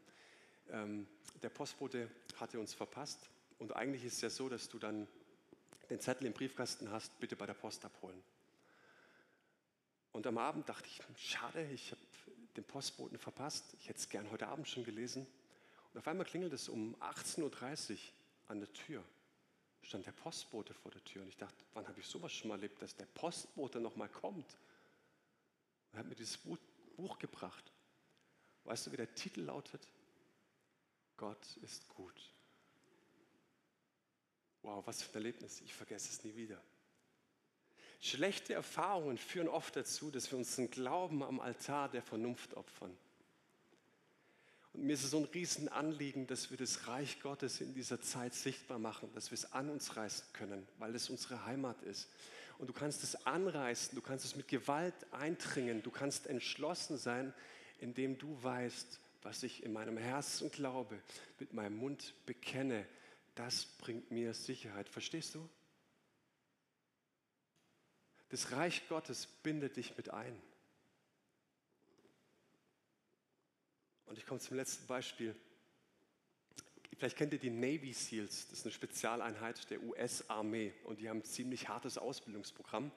ähm, 0.70 1.06
der 1.42 1.48
Postbote 1.48 2.10
hatte 2.36 2.60
uns 2.60 2.74
verpasst. 2.74 3.30
Und 3.58 3.74
eigentlich 3.74 4.04
ist 4.04 4.14
es 4.14 4.20
ja 4.20 4.30
so, 4.30 4.48
dass 4.48 4.68
du 4.68 4.78
dann 4.78 5.08
den 5.90 6.00
Zettel 6.00 6.26
im 6.26 6.32
Briefkasten 6.32 6.90
hast, 6.90 7.18
bitte 7.18 7.36
bei 7.36 7.46
der 7.46 7.54
Post 7.54 7.84
abholen. 7.84 8.22
Und 10.12 10.26
am 10.26 10.38
Abend 10.38 10.68
dachte 10.68 10.86
ich, 10.86 11.00
schade, 11.16 11.66
ich 11.72 11.90
habe 11.92 12.00
den 12.56 12.64
Postboten 12.64 13.18
verpasst. 13.18 13.64
Ich 13.80 13.88
hätte 13.88 13.98
es 13.98 14.08
gern 14.08 14.30
heute 14.30 14.48
Abend 14.48 14.68
schon 14.68 14.84
gelesen. 14.84 15.26
Und 15.92 15.98
auf 15.98 16.08
einmal 16.08 16.26
klingelt 16.26 16.52
es 16.52 16.68
um 16.68 16.94
18.30 16.96 17.42
Uhr 17.92 17.98
an 18.48 18.60
der 18.60 18.72
Tür. 18.72 19.04
Stand 19.82 20.06
der 20.06 20.12
Postbote 20.12 20.74
vor 20.74 20.90
der 20.90 21.04
Tür 21.04 21.22
und 21.22 21.28
ich 21.28 21.36
dachte, 21.36 21.64
wann 21.72 21.86
habe 21.86 22.00
ich 22.00 22.06
sowas 22.06 22.32
schon 22.32 22.48
mal 22.48 22.56
erlebt, 22.56 22.82
dass 22.82 22.96
der 22.96 23.06
Postbote 23.06 23.80
noch 23.80 23.96
mal 23.96 24.08
kommt? 24.08 24.58
Er 25.92 26.00
hat 26.00 26.06
mir 26.06 26.14
dieses 26.14 26.36
Buch, 26.36 26.58
Buch 26.96 27.18
gebracht. 27.18 27.72
Weißt 28.64 28.86
du, 28.86 28.92
wie 28.92 28.96
der 28.96 29.14
Titel 29.14 29.42
lautet? 29.42 29.88
Gott 31.16 31.56
ist 31.62 31.88
gut. 31.88 32.30
Wow, 34.62 34.86
was 34.86 35.02
für 35.02 35.10
ein 35.12 35.14
Erlebnis. 35.14 35.60
Ich 35.62 35.72
vergesse 35.72 36.10
es 36.10 36.24
nie 36.24 36.34
wieder. 36.36 36.60
Schlechte 38.00 38.54
Erfahrungen 38.54 39.18
führen 39.18 39.48
oft 39.48 39.74
dazu, 39.74 40.10
dass 40.10 40.30
wir 40.30 40.38
unseren 40.38 40.70
Glauben 40.70 41.22
am 41.22 41.40
Altar 41.40 41.88
der 41.88 42.02
Vernunft 42.02 42.54
opfern. 42.54 42.96
Mir 44.80 44.94
ist 44.94 45.04
es 45.04 45.10
so 45.10 45.18
ein 45.18 45.24
Riesenanliegen, 45.24 46.26
dass 46.26 46.50
wir 46.50 46.56
das 46.56 46.86
Reich 46.86 47.20
Gottes 47.20 47.60
in 47.60 47.74
dieser 47.74 48.00
Zeit 48.00 48.32
sichtbar 48.32 48.78
machen, 48.78 49.10
dass 49.12 49.30
wir 49.30 49.34
es 49.34 49.52
an 49.52 49.70
uns 49.70 49.96
reißen 49.96 50.26
können, 50.32 50.66
weil 50.78 50.94
es 50.94 51.10
unsere 51.10 51.44
Heimat 51.44 51.82
ist. 51.82 52.08
Und 52.58 52.68
du 52.68 52.72
kannst 52.72 53.02
es 53.02 53.26
anreißen, 53.26 53.94
du 53.94 54.02
kannst 54.02 54.24
es 54.24 54.36
mit 54.36 54.48
Gewalt 54.48 54.94
eindringen, 55.12 55.82
du 55.82 55.90
kannst 55.90 56.26
entschlossen 56.26 56.96
sein, 56.96 57.34
indem 57.80 58.18
du 58.18 58.40
weißt, 58.42 59.00
was 59.22 59.42
ich 59.42 59.64
in 59.64 59.72
meinem 59.72 59.96
Herzen 59.96 60.50
glaube, 60.50 61.00
mit 61.38 61.52
meinem 61.52 61.76
Mund 61.76 62.14
bekenne, 62.24 62.86
das 63.34 63.64
bringt 63.64 64.10
mir 64.10 64.32
Sicherheit. 64.32 64.88
Verstehst 64.88 65.34
du? 65.34 65.48
Das 68.30 68.52
Reich 68.52 68.88
Gottes 68.88 69.26
bindet 69.26 69.76
dich 69.76 69.96
mit 69.96 70.10
ein. 70.10 70.40
Und 74.08 74.18
ich 74.18 74.26
komme 74.26 74.40
zum 74.40 74.56
letzten 74.56 74.86
Beispiel. 74.86 75.34
Vielleicht 76.96 77.16
kennt 77.16 77.32
ihr 77.32 77.38
die 77.38 77.50
Navy 77.50 77.92
SEALs, 77.92 78.48
das 78.48 78.60
ist 78.60 78.64
eine 78.64 78.72
Spezialeinheit 78.72 79.70
der 79.70 79.80
US-Armee 79.84 80.74
und 80.82 80.98
die 80.98 81.08
haben 81.08 81.18
ein 81.18 81.24
ziemlich 81.24 81.68
hartes 81.68 81.96
Ausbildungsprogramm. 81.96 82.90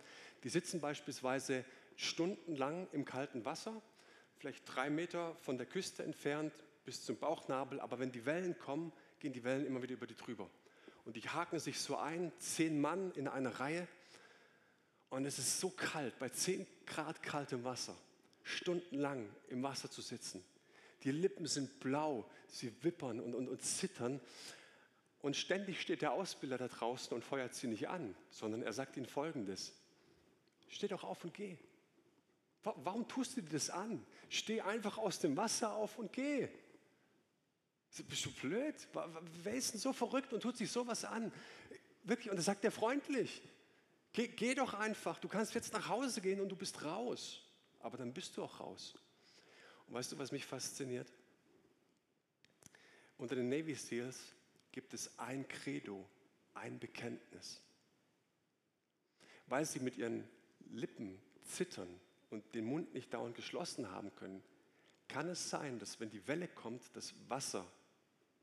Die 0.43 0.49
sitzen 0.49 0.81
beispielsweise 0.81 1.63
stundenlang 1.97 2.87
im 2.93 3.05
kalten 3.05 3.45
Wasser, 3.45 3.79
vielleicht 4.37 4.63
drei 4.65 4.89
Meter 4.89 5.35
von 5.41 5.57
der 5.57 5.67
Küste 5.67 6.01
entfernt 6.01 6.51
bis 6.83 7.05
zum 7.05 7.17
Bauchnabel, 7.17 7.79
aber 7.79 7.99
wenn 7.99 8.11
die 8.11 8.25
Wellen 8.25 8.57
kommen, 8.57 8.91
gehen 9.19 9.33
die 9.33 9.43
Wellen 9.43 9.67
immer 9.67 9.83
wieder 9.83 9.93
über 9.93 10.07
die 10.07 10.15
drüber. 10.15 10.49
Und 11.05 11.15
die 11.15 11.29
haken 11.29 11.59
sich 11.59 11.79
so 11.79 11.95
ein, 11.97 12.31
zehn 12.39 12.81
Mann 12.81 13.11
in 13.11 13.27
einer 13.27 13.59
Reihe 13.59 13.87
und 15.09 15.25
es 15.25 15.37
ist 15.37 15.59
so 15.59 15.69
kalt, 15.69 16.17
bei 16.17 16.29
10 16.29 16.65
Grad 16.87 17.21
kaltem 17.21 17.63
Wasser, 17.63 17.95
stundenlang 18.43 19.29
im 19.49 19.61
Wasser 19.61 19.91
zu 19.91 20.01
sitzen. 20.01 20.43
Die 21.03 21.11
Lippen 21.11 21.47
sind 21.47 21.79
blau, 21.79 22.29
sie 22.47 22.71
wippern 22.83 23.19
und, 23.19 23.33
und, 23.33 23.47
und 23.47 23.61
zittern. 23.61 24.19
Und 25.21 25.35
ständig 25.35 25.81
steht 25.81 26.01
der 26.01 26.13
Ausbilder 26.13 26.57
da 26.57 26.67
draußen 26.67 27.13
und 27.13 27.23
feuert 27.23 27.53
sie 27.53 27.67
nicht 27.67 27.89
an, 27.89 28.15
sondern 28.29 28.63
er 28.63 28.73
sagt 28.73 28.97
ihnen 28.97 29.05
Folgendes. 29.05 29.73
Steh 30.67 30.87
doch 30.87 31.03
auf 31.03 31.23
und 31.23 31.33
geh. 31.33 31.57
Warum 32.63 33.07
tust 33.07 33.37
du 33.37 33.41
dir 33.41 33.49
das 33.49 33.69
an? 33.69 34.05
Steh 34.29 34.61
einfach 34.61 34.97
aus 34.97 35.19
dem 35.19 35.35
Wasser 35.35 35.73
auf 35.73 35.97
und 35.97 36.13
geh. 36.13 36.47
Bist 38.07 38.25
du 38.25 38.31
blöd? 38.31 38.75
Wer 39.43 39.53
ist 39.53 39.73
denn 39.73 39.79
so 39.79 39.91
verrückt 39.93 40.31
und 40.31 40.41
tut 40.41 40.57
sich 40.57 40.71
sowas 40.71 41.03
an? 41.03 41.31
Wirklich, 42.03 42.29
und 42.29 42.37
das 42.37 42.45
sagt 42.45 42.63
er 42.63 42.71
freundlich. 42.71 43.41
Geh, 44.13 44.27
geh 44.27 44.55
doch 44.55 44.73
einfach. 44.73 45.19
Du 45.19 45.27
kannst 45.27 45.53
jetzt 45.53 45.73
nach 45.73 45.87
Hause 45.89 46.21
gehen 46.21 46.39
und 46.39 46.49
du 46.49 46.55
bist 46.55 46.83
raus. 46.83 47.41
Aber 47.79 47.97
dann 47.97 48.13
bist 48.13 48.37
du 48.37 48.43
auch 48.43 48.59
raus. 48.59 48.93
Weißt 49.91 50.13
du, 50.13 50.17
was 50.17 50.31
mich 50.31 50.45
fasziniert? 50.45 51.11
Unter 53.17 53.35
den 53.35 53.49
Navy 53.49 53.75
SEALs 53.75 54.33
gibt 54.71 54.93
es 54.93 55.19
ein 55.19 55.45
Credo, 55.49 56.07
ein 56.53 56.79
Bekenntnis. 56.79 57.61
Weil 59.47 59.65
sie 59.65 59.81
mit 59.81 59.97
ihren 59.97 60.23
Lippen 60.69 61.21
zittern 61.43 61.99
und 62.29 62.55
den 62.55 62.63
Mund 62.63 62.93
nicht 62.93 63.13
dauernd 63.13 63.35
geschlossen 63.35 63.91
haben 63.91 64.15
können, 64.15 64.41
kann 65.09 65.27
es 65.27 65.49
sein, 65.49 65.77
dass 65.77 65.99
wenn 65.99 66.09
die 66.09 66.25
Welle 66.25 66.47
kommt, 66.47 66.95
das 66.95 67.13
Wasser 67.27 67.69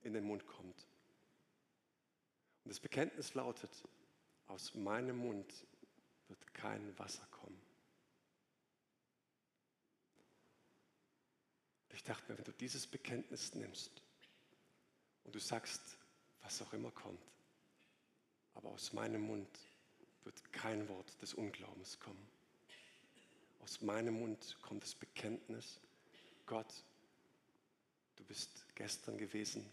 in 0.02 0.12
den 0.12 0.24
Mund 0.24 0.46
kommt. 0.46 0.86
Und 2.64 2.68
das 2.68 2.78
Bekenntnis 2.78 3.32
lautet, 3.32 3.70
aus 4.48 4.74
meinem 4.74 5.16
Mund 5.16 5.50
wird 6.28 6.52
kein 6.52 6.98
Wasser 6.98 7.26
kommen. 7.30 7.57
Ich 11.92 12.04
dachte 12.04 12.30
mir, 12.30 12.38
wenn 12.38 12.44
du 12.44 12.52
dieses 12.52 12.86
Bekenntnis 12.86 13.54
nimmst 13.54 13.90
und 15.24 15.34
du 15.34 15.38
sagst, 15.38 15.80
was 16.42 16.62
auch 16.62 16.72
immer 16.72 16.90
kommt, 16.90 17.20
aber 18.54 18.70
aus 18.70 18.92
meinem 18.92 19.22
Mund 19.22 19.48
wird 20.24 20.52
kein 20.52 20.88
Wort 20.88 21.20
des 21.22 21.34
Unglaubens 21.34 21.98
kommen. 22.00 22.28
Aus 23.60 23.80
meinem 23.80 24.18
Mund 24.18 24.56
kommt 24.62 24.82
das 24.82 24.94
Bekenntnis, 24.94 25.80
Gott, 26.46 26.72
du 28.16 28.24
bist 28.24 28.64
gestern 28.74 29.18
gewesen, 29.18 29.68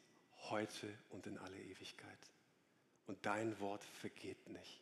heute 0.49 0.93
und 1.10 1.25
in 1.28 1.38
alle 1.38 1.58
Ewigkeit 1.58 2.19
und 3.08 3.25
dein 3.25 3.60
Wort 3.60 3.84
vergeht 3.84 4.49
nicht. 4.49 4.82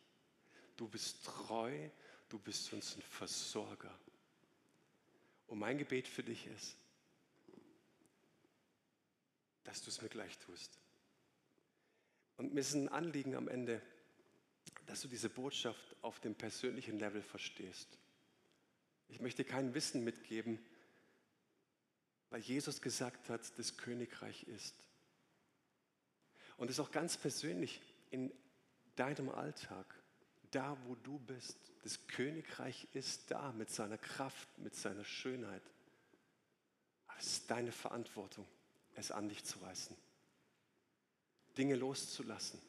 Du 0.76 0.88
bist 0.88 1.24
treu, 1.24 1.88
du 2.28 2.38
bist 2.38 2.72
uns 2.72 2.96
ein 2.96 3.02
Versorger. 3.02 3.96
Und 5.46 5.58
mein 5.58 5.78
Gebet 5.78 6.08
für 6.08 6.22
dich 6.22 6.46
ist, 6.46 6.76
dass 9.64 9.82
du 9.82 9.90
es 9.90 10.00
mir 10.02 10.08
gleich 10.08 10.38
tust. 10.38 10.78
Und 12.36 12.54
mir 12.54 12.60
ist 12.60 12.74
ein 12.74 12.88
Anliegen 12.88 13.34
am 13.34 13.48
Ende, 13.48 13.80
dass 14.86 15.00
du 15.00 15.08
diese 15.08 15.28
Botschaft 15.28 15.96
auf 16.02 16.20
dem 16.20 16.34
persönlichen 16.34 16.98
Level 16.98 17.22
verstehst. 17.22 17.98
Ich 19.08 19.20
möchte 19.20 19.44
kein 19.44 19.74
Wissen 19.74 20.04
mitgeben, 20.04 20.58
weil 22.30 22.40
Jesus 22.40 22.80
gesagt 22.80 23.28
hat, 23.28 23.58
das 23.58 23.76
Königreich 23.76 24.44
ist. 24.44 24.74
Und 26.56 26.68
es 26.68 26.78
ist 26.78 26.84
auch 26.84 26.90
ganz 26.90 27.16
persönlich 27.16 27.80
in 28.10 28.32
deinem 28.96 29.28
Alltag, 29.28 29.86
da 30.50 30.76
wo 30.86 30.94
du 30.96 31.18
bist. 31.18 31.56
Das 31.82 32.06
Königreich 32.06 32.88
ist 32.92 33.30
da 33.30 33.52
mit 33.52 33.70
seiner 33.70 33.98
Kraft, 33.98 34.48
mit 34.58 34.74
seiner 34.74 35.04
Schönheit. 35.04 35.62
Aber 37.06 37.18
es 37.18 37.26
ist 37.26 37.50
deine 37.50 37.72
Verantwortung, 37.72 38.46
es 38.96 39.10
an 39.10 39.28
dich 39.28 39.44
zu 39.44 39.58
reißen, 39.60 39.96
Dinge 41.56 41.76
loszulassen. 41.76 42.60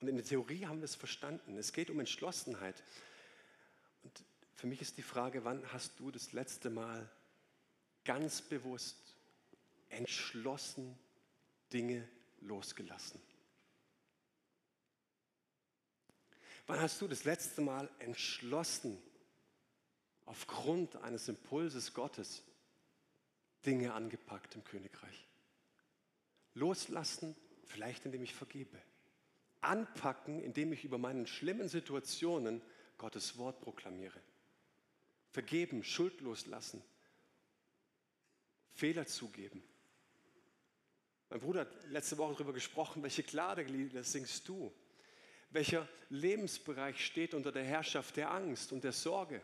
Und 0.00 0.08
in 0.08 0.16
der 0.16 0.24
Theorie 0.24 0.66
haben 0.66 0.80
wir 0.80 0.84
es 0.84 0.94
verstanden. 0.94 1.56
Es 1.56 1.72
geht 1.72 1.88
um 1.88 1.98
Entschlossenheit. 1.98 2.82
Und 4.02 4.22
für 4.54 4.66
mich 4.66 4.82
ist 4.82 4.98
die 4.98 5.02
Frage, 5.02 5.44
wann 5.44 5.72
hast 5.72 5.98
du 5.98 6.10
das 6.10 6.32
letzte 6.32 6.70
Mal 6.70 7.10
ganz 8.04 8.42
bewusst 8.42 8.98
entschlossen 9.88 10.98
Dinge 11.72 12.06
losgelassen? 12.40 13.20
Wann 16.66 16.80
hast 16.80 17.00
du 17.00 17.08
das 17.08 17.24
letzte 17.24 17.60
Mal 17.60 17.90
entschlossen, 17.98 19.02
aufgrund 20.24 20.96
eines 20.96 21.28
Impulses 21.28 21.92
Gottes 21.92 22.42
Dinge 23.66 23.92
angepackt 23.92 24.54
im 24.54 24.64
Königreich? 24.64 25.28
Loslassen, 26.54 27.34
vielleicht 27.64 28.04
indem 28.06 28.22
ich 28.22 28.34
vergebe. 28.34 28.80
Anpacken, 29.60 30.42
indem 30.42 30.72
ich 30.72 30.84
über 30.84 30.98
meinen 30.98 31.26
schlimmen 31.26 31.68
Situationen 31.68 32.62
Gottes 32.98 33.38
Wort 33.38 33.60
proklamiere. 33.60 34.20
Vergeben, 35.30 35.82
schuldlos 35.82 36.46
lassen. 36.46 36.82
Fehler 38.74 39.06
zugeben. 39.06 39.62
Mein 41.30 41.40
Bruder 41.40 41.62
hat 41.62 41.90
letzte 41.90 42.18
Woche 42.18 42.34
darüber 42.34 42.52
gesprochen, 42.52 43.02
welche 43.02 43.22
Klageglieder 43.22 44.04
singst 44.04 44.46
du? 44.48 44.72
Welcher 45.50 45.88
Lebensbereich 46.10 47.04
steht 47.04 47.34
unter 47.34 47.50
der 47.50 47.64
Herrschaft 47.64 48.16
der 48.16 48.30
Angst 48.30 48.72
und 48.72 48.84
der 48.84 48.92
Sorge? 48.92 49.40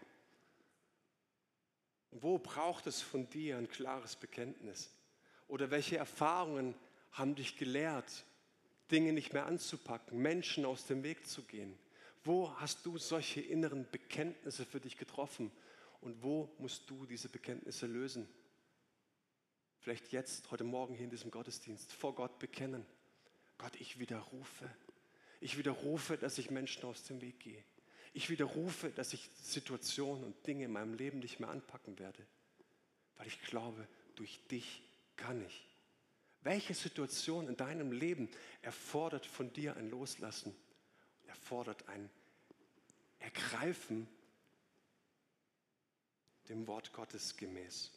Wo 2.11 2.39
braucht 2.39 2.87
es 2.87 3.01
von 3.01 3.29
dir 3.31 3.57
ein 3.57 3.69
klares 3.69 4.17
Bekenntnis? 4.17 4.91
Oder 5.49 5.71
welche 5.71 5.97
Erfahrungen 5.97 6.75
haben 7.13 7.35
dich 7.35 7.57
gelehrt, 7.57 8.25
Dinge 8.91 9.13
nicht 9.13 9.33
mehr 9.33 9.47
anzupacken, 9.47 10.19
Menschen 10.19 10.65
aus 10.65 10.87
dem 10.87 11.03
Weg 11.03 11.27
zu 11.27 11.43
gehen? 11.43 11.79
Wo 12.25 12.55
hast 12.57 12.85
du 12.85 12.99
solche 12.99 13.41
inneren 13.41 13.87
Bekenntnisse 13.91 14.65
für 14.65 14.81
dich 14.81 14.97
getroffen? 14.97 15.51
Und 16.01 16.23
wo 16.23 16.55
musst 16.59 16.89
du 16.91 17.07
diese 17.07 17.29
Bekenntnisse 17.29 17.87
lösen? 17.87 18.29
Vielleicht 19.79 20.13
jetzt, 20.13 20.51
heute 20.51 20.65
Morgen 20.65 20.95
hier 20.95 21.05
in 21.05 21.11
diesem 21.11 21.31
Gottesdienst, 21.31 21.93
vor 21.93 22.15
Gott 22.15 22.39
bekennen. 22.39 22.85
Gott, 23.57 23.75
ich 23.81 23.99
widerrufe 23.99 24.69
ich 25.41 25.57
widerrufe, 25.57 26.19
dass 26.19 26.37
ich 26.37 26.51
Menschen 26.51 26.85
aus 26.85 27.03
dem 27.05 27.21
Weg 27.23 27.41
gehe. 27.41 27.65
Ich 28.13 28.29
widerrufe, 28.29 28.91
dass 28.91 29.13
ich 29.13 29.31
Situationen 29.43 30.25
und 30.25 30.47
Dinge 30.47 30.65
in 30.65 30.73
meinem 30.73 30.95
Leben 30.95 31.21
nicht 31.21 31.41
mehr 31.41 31.49
anpacken 31.49 31.99
werde. 31.99 32.27
weil 33.21 33.27
ich 33.27 33.43
glaube, 33.43 33.87
durch 34.15 34.41
dich 34.49 34.83
kann 35.17 35.45
ich. 35.45 35.69
Welche 36.41 36.73
Situation 36.73 37.49
in 37.49 37.57
deinem 37.57 37.93
Leben 37.93 38.31
erfordert 38.63 39.27
von 39.27 39.53
dir 39.53 39.77
ein 39.77 39.91
Loslassen, 39.91 40.57
erfordert 41.27 41.87
ein 41.91 42.09
Ergreifen 43.19 44.09
dem 46.49 46.67
Wort 46.67 46.95
Gottes 46.95 47.37
gemäß? 47.37 47.93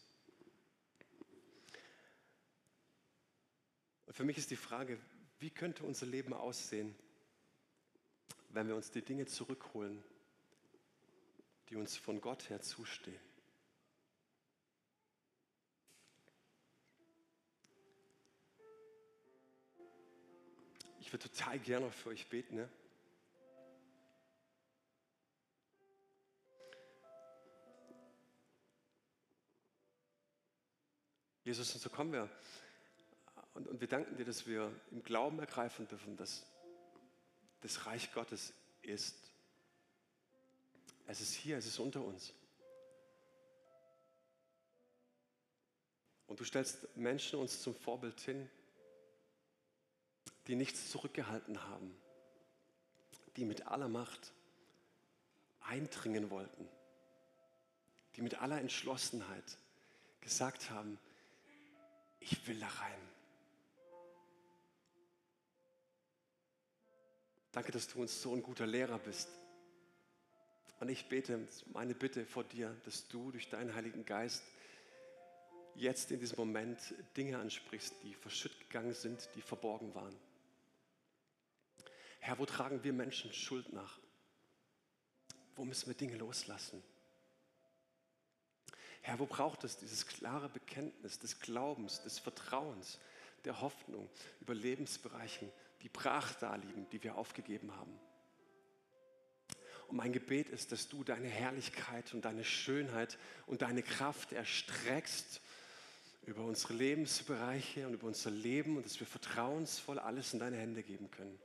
Und 4.08 4.14
für 4.14 4.26
mich 4.26 4.38
ist 4.38 4.52
die 4.52 4.58
Frage, 4.58 5.00
wie 5.40 5.52
könnte 5.52 5.86
unser 5.86 6.06
Leben 6.06 6.34
aussehen, 6.34 6.94
wenn 8.54 8.68
wir 8.68 8.76
uns 8.76 8.92
die 8.92 9.02
Dinge 9.02 9.26
zurückholen, 9.26 10.04
die 11.70 11.76
uns 11.76 11.98
von 11.98 12.22
Gott 12.22 12.50
her 12.50 12.62
zustehen? 12.62 13.20
Ich 21.00 21.12
würde 21.12 21.30
total 21.30 21.60
gerne 21.60 21.92
für 21.92 22.10
euch 22.10 22.30
beten. 22.30 22.56
Ne? 22.56 22.70
Jesus, 31.44 31.74
und 31.74 31.82
so 31.82 31.90
kommen 31.90 32.14
wir. 32.14 32.30
Und, 33.54 33.68
und 33.68 33.82
wir 33.82 33.88
danken 33.88 34.16
dir, 34.16 34.26
dass 34.26 34.48
wir 34.48 34.72
im 34.92 35.04
Glauben 35.04 35.40
ergreifen 35.40 35.88
dürfen, 35.88 36.16
dass 36.16 36.53
das 37.64 37.86
Reich 37.86 38.12
Gottes 38.14 38.54
ist. 38.82 39.16
Es 41.08 41.22
ist 41.22 41.34
hier, 41.34 41.58
es 41.58 41.66
ist 41.66 41.80
unter 41.80 42.04
uns. 42.04 42.34
Und 46.28 46.40
du 46.40 46.44
stellst 46.44 46.96
Menschen 46.98 47.40
uns 47.40 47.62
zum 47.62 47.74
Vorbild 47.74 48.20
hin, 48.20 48.50
die 50.48 50.56
nichts 50.56 50.92
zurückgehalten 50.92 51.64
haben, 51.64 51.96
die 53.38 53.46
mit 53.46 53.68
aller 53.68 53.88
Macht 53.88 54.34
eindringen 55.62 56.30
wollten, 56.30 56.68
die 58.16 58.22
mit 58.22 58.42
aller 58.42 58.60
Entschlossenheit 58.60 59.58
gesagt 60.20 60.70
haben, 60.70 61.00
ich 62.20 62.46
will 62.46 62.60
da 62.60 62.68
rein. 62.68 63.13
Danke, 67.54 67.72
dass 67.72 67.88
du 67.88 68.02
uns 68.02 68.20
so 68.20 68.34
ein 68.34 68.42
guter 68.42 68.66
Lehrer 68.66 68.98
bist. 68.98 69.30
Und 70.80 70.90
ich 70.90 71.08
bete, 71.08 71.48
meine 71.72 71.94
Bitte 71.94 72.26
vor 72.26 72.44
dir, 72.44 72.76
dass 72.84 73.08
du 73.08 73.32
durch 73.32 73.48
deinen 73.48 73.76
Heiligen 73.76 74.06
Geist 74.06 74.44
jetzt 75.76 76.12
in 76.12 76.20
diesem 76.20 76.38
Moment 76.38 76.80
Dinge 77.16 77.38
ansprichst, 77.38 77.94
die 78.02 78.16
verschütt 78.16 78.60
gegangen 78.60 78.96
sind, 78.96 79.30
die 79.36 79.42
verborgen 79.44 79.94
waren. 79.94 80.16
Herr, 82.20 82.40
wo 82.40 82.46
tragen 82.46 82.84
wir 82.84 82.92
Menschen 82.92 83.32
Schuld 83.32 83.72
nach? 83.72 84.00
Wo 85.56 85.64
müssen 85.64 85.88
wir 85.88 85.96
Dinge 85.96 86.18
loslassen? 86.18 86.82
Herr, 89.04 89.20
wo 89.20 89.28
braucht 89.28 89.64
es 89.64 89.78
dieses 89.78 90.08
klare 90.08 90.50
Bekenntnis 90.50 91.20
des 91.20 91.40
Glaubens, 91.40 92.02
des 92.02 92.18
Vertrauens, 92.18 92.98
der 93.46 93.62
Hoffnung 93.62 94.10
über 94.42 94.56
Lebensbereichen, 94.56 95.52
die 95.84 95.90
brach 95.90 96.34
da 96.36 96.56
liegen, 96.56 96.90
die 96.90 97.04
wir 97.04 97.16
aufgegeben 97.18 97.76
haben? 97.76 98.00
Und 99.88 99.98
mein 99.98 100.14
Gebet 100.14 100.50
ist, 100.50 100.72
dass 100.72 100.88
du 100.88 101.04
deine 101.04 101.28
Herrlichkeit 101.28 102.14
und 102.14 102.26
deine 102.26 102.44
Schönheit 102.44 103.18
und 103.46 103.62
deine 103.62 103.84
Kraft 103.84 104.32
erstreckst 104.32 105.42
über 106.26 106.44
unsere 106.44 106.74
Lebensbereiche 106.74 107.86
und 107.86 107.94
über 107.94 108.08
unser 108.08 108.32
Leben 108.32 108.78
und 108.78 108.86
dass 108.86 109.00
wir 109.00 109.08
vertrauensvoll 109.08 110.00
alles 110.00 110.34
in 110.34 110.40
deine 110.40 110.58
Hände 110.58 110.82
geben 110.84 111.12
können. 111.12 111.40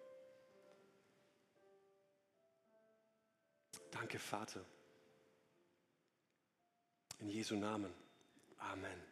Danke, 3.90 4.18
Vater. 4.18 4.64
In 7.18 7.28
Jesu 7.28 7.56
Namen. 7.56 7.92
Amen. 8.58 9.07